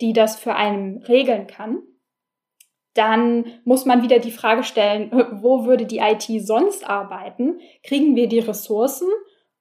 die 0.00 0.12
das 0.12 0.36
für 0.36 0.56
einen 0.56 1.02
regeln 1.02 1.46
kann, 1.46 1.82
dann 2.94 3.44
muss 3.64 3.84
man 3.84 4.02
wieder 4.02 4.18
die 4.18 4.30
Frage 4.30 4.64
stellen, 4.64 5.10
wo 5.32 5.66
würde 5.66 5.86
die 5.86 5.98
IT 5.98 6.26
sonst 6.46 6.88
arbeiten? 6.88 7.60
Kriegen 7.82 8.16
wir 8.16 8.28
die 8.28 8.38
Ressourcen 8.38 9.08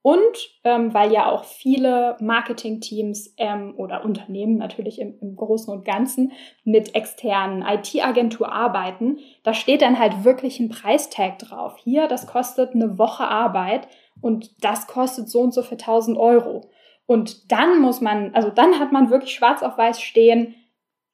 und 0.04 0.60
ähm, 0.66 0.94
weil 0.94 1.14
ja 1.14 1.32
auch 1.32 1.46
viele 1.46 2.18
Marketingteams 2.20 3.34
ähm, 3.38 3.74
oder 3.78 4.04
Unternehmen 4.04 4.58
natürlich 4.58 5.00
im, 5.00 5.18
im 5.22 5.38
Großen 5.38 5.74
und 5.74 5.86
Ganzen 5.86 6.34
mit 6.66 6.94
externen 6.94 7.64
IT-Agentur 7.66 8.52
arbeiten, 8.52 9.20
da 9.44 9.54
steht 9.54 9.82
dann 9.82 9.98
halt 9.98 10.26
wirklich 10.26 10.60
ein 10.60 10.68
Preistag 10.68 11.40
drauf. 11.40 11.78
Hier, 11.78 12.10
das 12.10 12.28
kostet 12.28 12.76
eine 12.76 12.98
Woche 12.98 13.24
Arbeit 13.24 13.88
und 14.20 14.52
das 14.62 14.88
kostet 14.88 15.30
so 15.30 15.40
und 15.40 15.54
so 15.54 15.62
für 15.64 15.76
1000 15.76 16.18
Euro. 16.18 16.70
Und 17.06 17.52
dann 17.54 17.80
muss 17.80 18.02
man, 18.02 18.36
also 18.36 18.50
dann 18.50 18.80
hat 18.80 18.92
man 18.92 19.10
wirklich 19.10 19.34
schwarz 19.34 19.64
auf 19.64 19.78
weiß 19.78 20.02
stehen, 20.02 20.56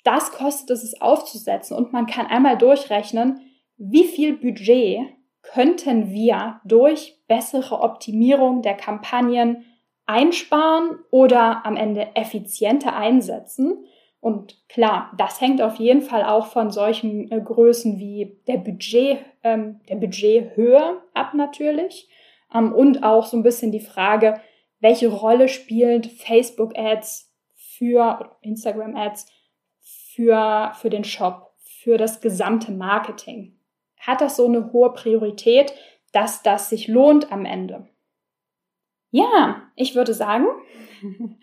das 0.03 0.31
kostet 0.31 0.69
es, 0.71 0.83
es 0.83 1.01
aufzusetzen 1.01 1.75
und 1.75 1.93
man 1.93 2.05
kann 2.05 2.27
einmal 2.27 2.57
durchrechnen, 2.57 3.41
wie 3.77 4.05
viel 4.05 4.37
Budget 4.37 4.99
könnten 5.41 6.11
wir 6.11 6.59
durch 6.65 7.17
bessere 7.27 7.79
Optimierung 7.81 8.61
der 8.61 8.75
Kampagnen 8.75 9.65
einsparen 10.05 10.99
oder 11.11 11.65
am 11.65 11.75
Ende 11.75 12.15
effizienter 12.15 12.95
einsetzen. 12.95 13.85
Und 14.21 14.57
klar, 14.67 15.11
das 15.17 15.39
hängt 15.39 15.61
auf 15.61 15.75
jeden 15.75 16.01
Fall 16.01 16.23
auch 16.23 16.47
von 16.47 16.71
solchen 16.71 17.31
äh, 17.31 17.39
Größen 17.39 17.99
wie 17.99 18.41
der 18.47 18.57
Budget, 18.57 19.19
ähm, 19.43 19.79
der 19.87 19.95
Budgethöhe 19.95 21.01
ab 21.13 21.33
natürlich. 21.33 22.09
Ähm, 22.53 22.73
und 22.73 23.03
auch 23.03 23.25
so 23.25 23.37
ein 23.37 23.43
bisschen 23.43 23.71
die 23.71 23.79
Frage, 23.79 24.41
welche 24.79 25.07
Rolle 25.07 25.47
spielt 25.47 26.07
Facebook 26.07 26.77
Ads 26.77 27.33
für 27.55 28.35
Instagram 28.41 28.95
Ads 28.95 29.27
für, 30.19 30.73
für 30.75 30.89
den 30.89 31.05
Shop, 31.05 31.53
für 31.59 31.97
das 31.97 32.19
gesamte 32.19 32.73
Marketing 32.73 33.57
hat 33.99 34.19
das 34.19 34.35
so 34.35 34.47
eine 34.47 34.73
hohe 34.73 34.91
Priorität, 34.91 35.73
dass 36.11 36.43
das 36.43 36.69
sich 36.69 36.89
lohnt 36.89 37.31
am 37.31 37.45
Ende. 37.45 37.87
Ja, 39.11 39.61
ich 39.75 39.95
würde 39.95 40.13
sagen, 40.13 40.45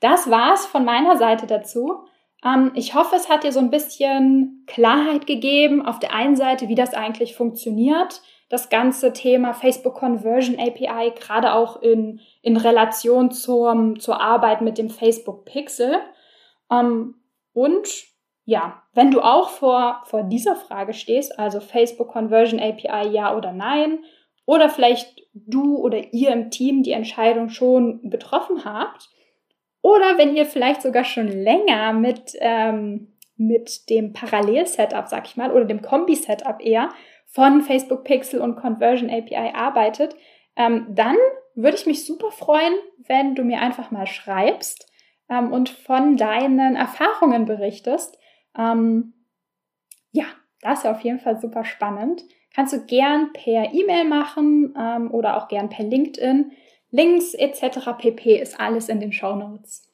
das 0.00 0.28
war's 0.28 0.66
von 0.66 0.84
meiner 0.84 1.16
Seite 1.16 1.46
dazu. 1.46 2.04
Ähm, 2.44 2.72
ich 2.74 2.96
hoffe, 2.96 3.14
es 3.14 3.28
hat 3.28 3.44
dir 3.44 3.52
so 3.52 3.60
ein 3.60 3.70
bisschen 3.70 4.64
Klarheit 4.66 5.28
gegeben, 5.28 5.86
auf 5.86 6.00
der 6.00 6.12
einen 6.12 6.34
Seite, 6.34 6.68
wie 6.68 6.74
das 6.74 6.94
eigentlich 6.94 7.36
funktioniert, 7.36 8.22
das 8.48 8.70
ganze 8.70 9.12
Thema 9.12 9.54
Facebook 9.54 9.94
Conversion 9.94 10.58
API, 10.58 11.12
gerade 11.16 11.52
auch 11.52 11.80
in, 11.80 12.18
in 12.42 12.56
Relation 12.56 13.30
zum, 13.30 14.00
zur 14.00 14.20
Arbeit 14.20 14.62
mit 14.62 14.78
dem 14.78 14.90
Facebook 14.90 15.44
Pixel. 15.44 16.00
Ähm, 16.72 17.14
und 17.52 18.15
ja, 18.46 18.82
wenn 18.94 19.10
du 19.10 19.20
auch 19.20 19.50
vor, 19.50 20.02
vor 20.04 20.22
dieser 20.22 20.56
Frage 20.56 20.94
stehst, 20.94 21.38
also 21.38 21.60
Facebook 21.60 22.08
Conversion 22.08 22.60
API 22.60 23.08
ja 23.08 23.36
oder 23.36 23.52
nein, 23.52 23.98
oder 24.46 24.70
vielleicht 24.70 25.22
du 25.34 25.76
oder 25.76 26.12
ihr 26.14 26.30
im 26.30 26.50
Team 26.50 26.82
die 26.82 26.92
Entscheidung 26.92 27.50
schon 27.50 28.08
getroffen 28.08 28.64
habt, 28.64 29.10
oder 29.82 30.16
wenn 30.16 30.34
ihr 30.34 30.46
vielleicht 30.46 30.82
sogar 30.82 31.04
schon 31.04 31.28
länger 31.28 31.92
mit, 31.92 32.32
ähm, 32.40 33.12
mit 33.36 33.90
dem 33.90 34.12
Parallel-Setup, 34.12 35.06
sag 35.08 35.26
ich 35.26 35.36
mal, 35.36 35.52
oder 35.52 35.64
dem 35.64 35.82
Kombi-Setup 35.82 36.60
eher 36.60 36.88
von 37.26 37.62
Facebook 37.62 38.04
Pixel 38.04 38.40
und 38.40 38.56
Conversion 38.56 39.10
API 39.10 39.52
arbeitet, 39.54 40.16
ähm, 40.56 40.86
dann 40.88 41.16
würde 41.54 41.76
ich 41.76 41.86
mich 41.86 42.06
super 42.06 42.30
freuen, 42.30 42.74
wenn 42.98 43.34
du 43.34 43.44
mir 43.44 43.60
einfach 43.60 43.90
mal 43.90 44.06
schreibst, 44.06 44.90
ähm, 45.28 45.52
und 45.52 45.68
von 45.68 46.16
deinen 46.16 46.76
Erfahrungen 46.76 47.44
berichtest. 47.44 48.18
Ähm, 48.56 49.14
ja, 50.12 50.24
das 50.62 50.80
ist 50.80 50.86
auf 50.86 51.00
jeden 51.02 51.20
Fall 51.20 51.40
super 51.40 51.64
spannend. 51.64 52.24
Kannst 52.54 52.72
du 52.72 52.80
gern 52.86 53.32
per 53.32 53.74
E-Mail 53.74 54.04
machen 54.04 54.74
ähm, 54.78 55.10
oder 55.12 55.36
auch 55.36 55.48
gern 55.48 55.68
per 55.68 55.84
LinkedIn. 55.84 56.52
Links 56.90 57.34
etc. 57.34 57.90
pp. 57.98 58.40
ist 58.40 58.58
alles 58.58 58.88
in 58.88 59.00
den 59.00 59.12
Show 59.12 59.36
Notes. 59.36 59.92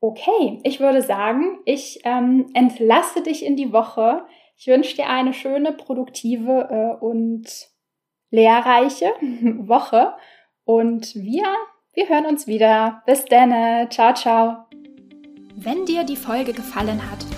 Okay, 0.00 0.60
ich 0.64 0.80
würde 0.80 1.02
sagen, 1.02 1.58
ich 1.64 2.00
ähm, 2.04 2.50
entlasse 2.54 3.22
dich 3.22 3.44
in 3.44 3.56
die 3.56 3.72
Woche. 3.72 4.22
Ich 4.56 4.66
wünsche 4.66 4.96
dir 4.96 5.08
eine 5.08 5.32
schöne, 5.32 5.72
produktive 5.72 6.68
äh, 7.00 7.04
und 7.04 7.68
lehrreiche 8.30 9.06
Woche. 9.20 10.14
Und 10.64 11.14
wir, 11.14 11.44
wir 11.94 12.08
hören 12.08 12.26
uns 12.26 12.46
wieder. 12.46 13.02
Bis 13.06 13.24
dann. 13.24 13.90
Ciao, 13.90 14.14
ciao. 14.14 14.66
Wenn 15.54 15.84
dir 15.86 16.04
die 16.04 16.16
Folge 16.16 16.52
gefallen 16.52 17.10
hat 17.10 17.37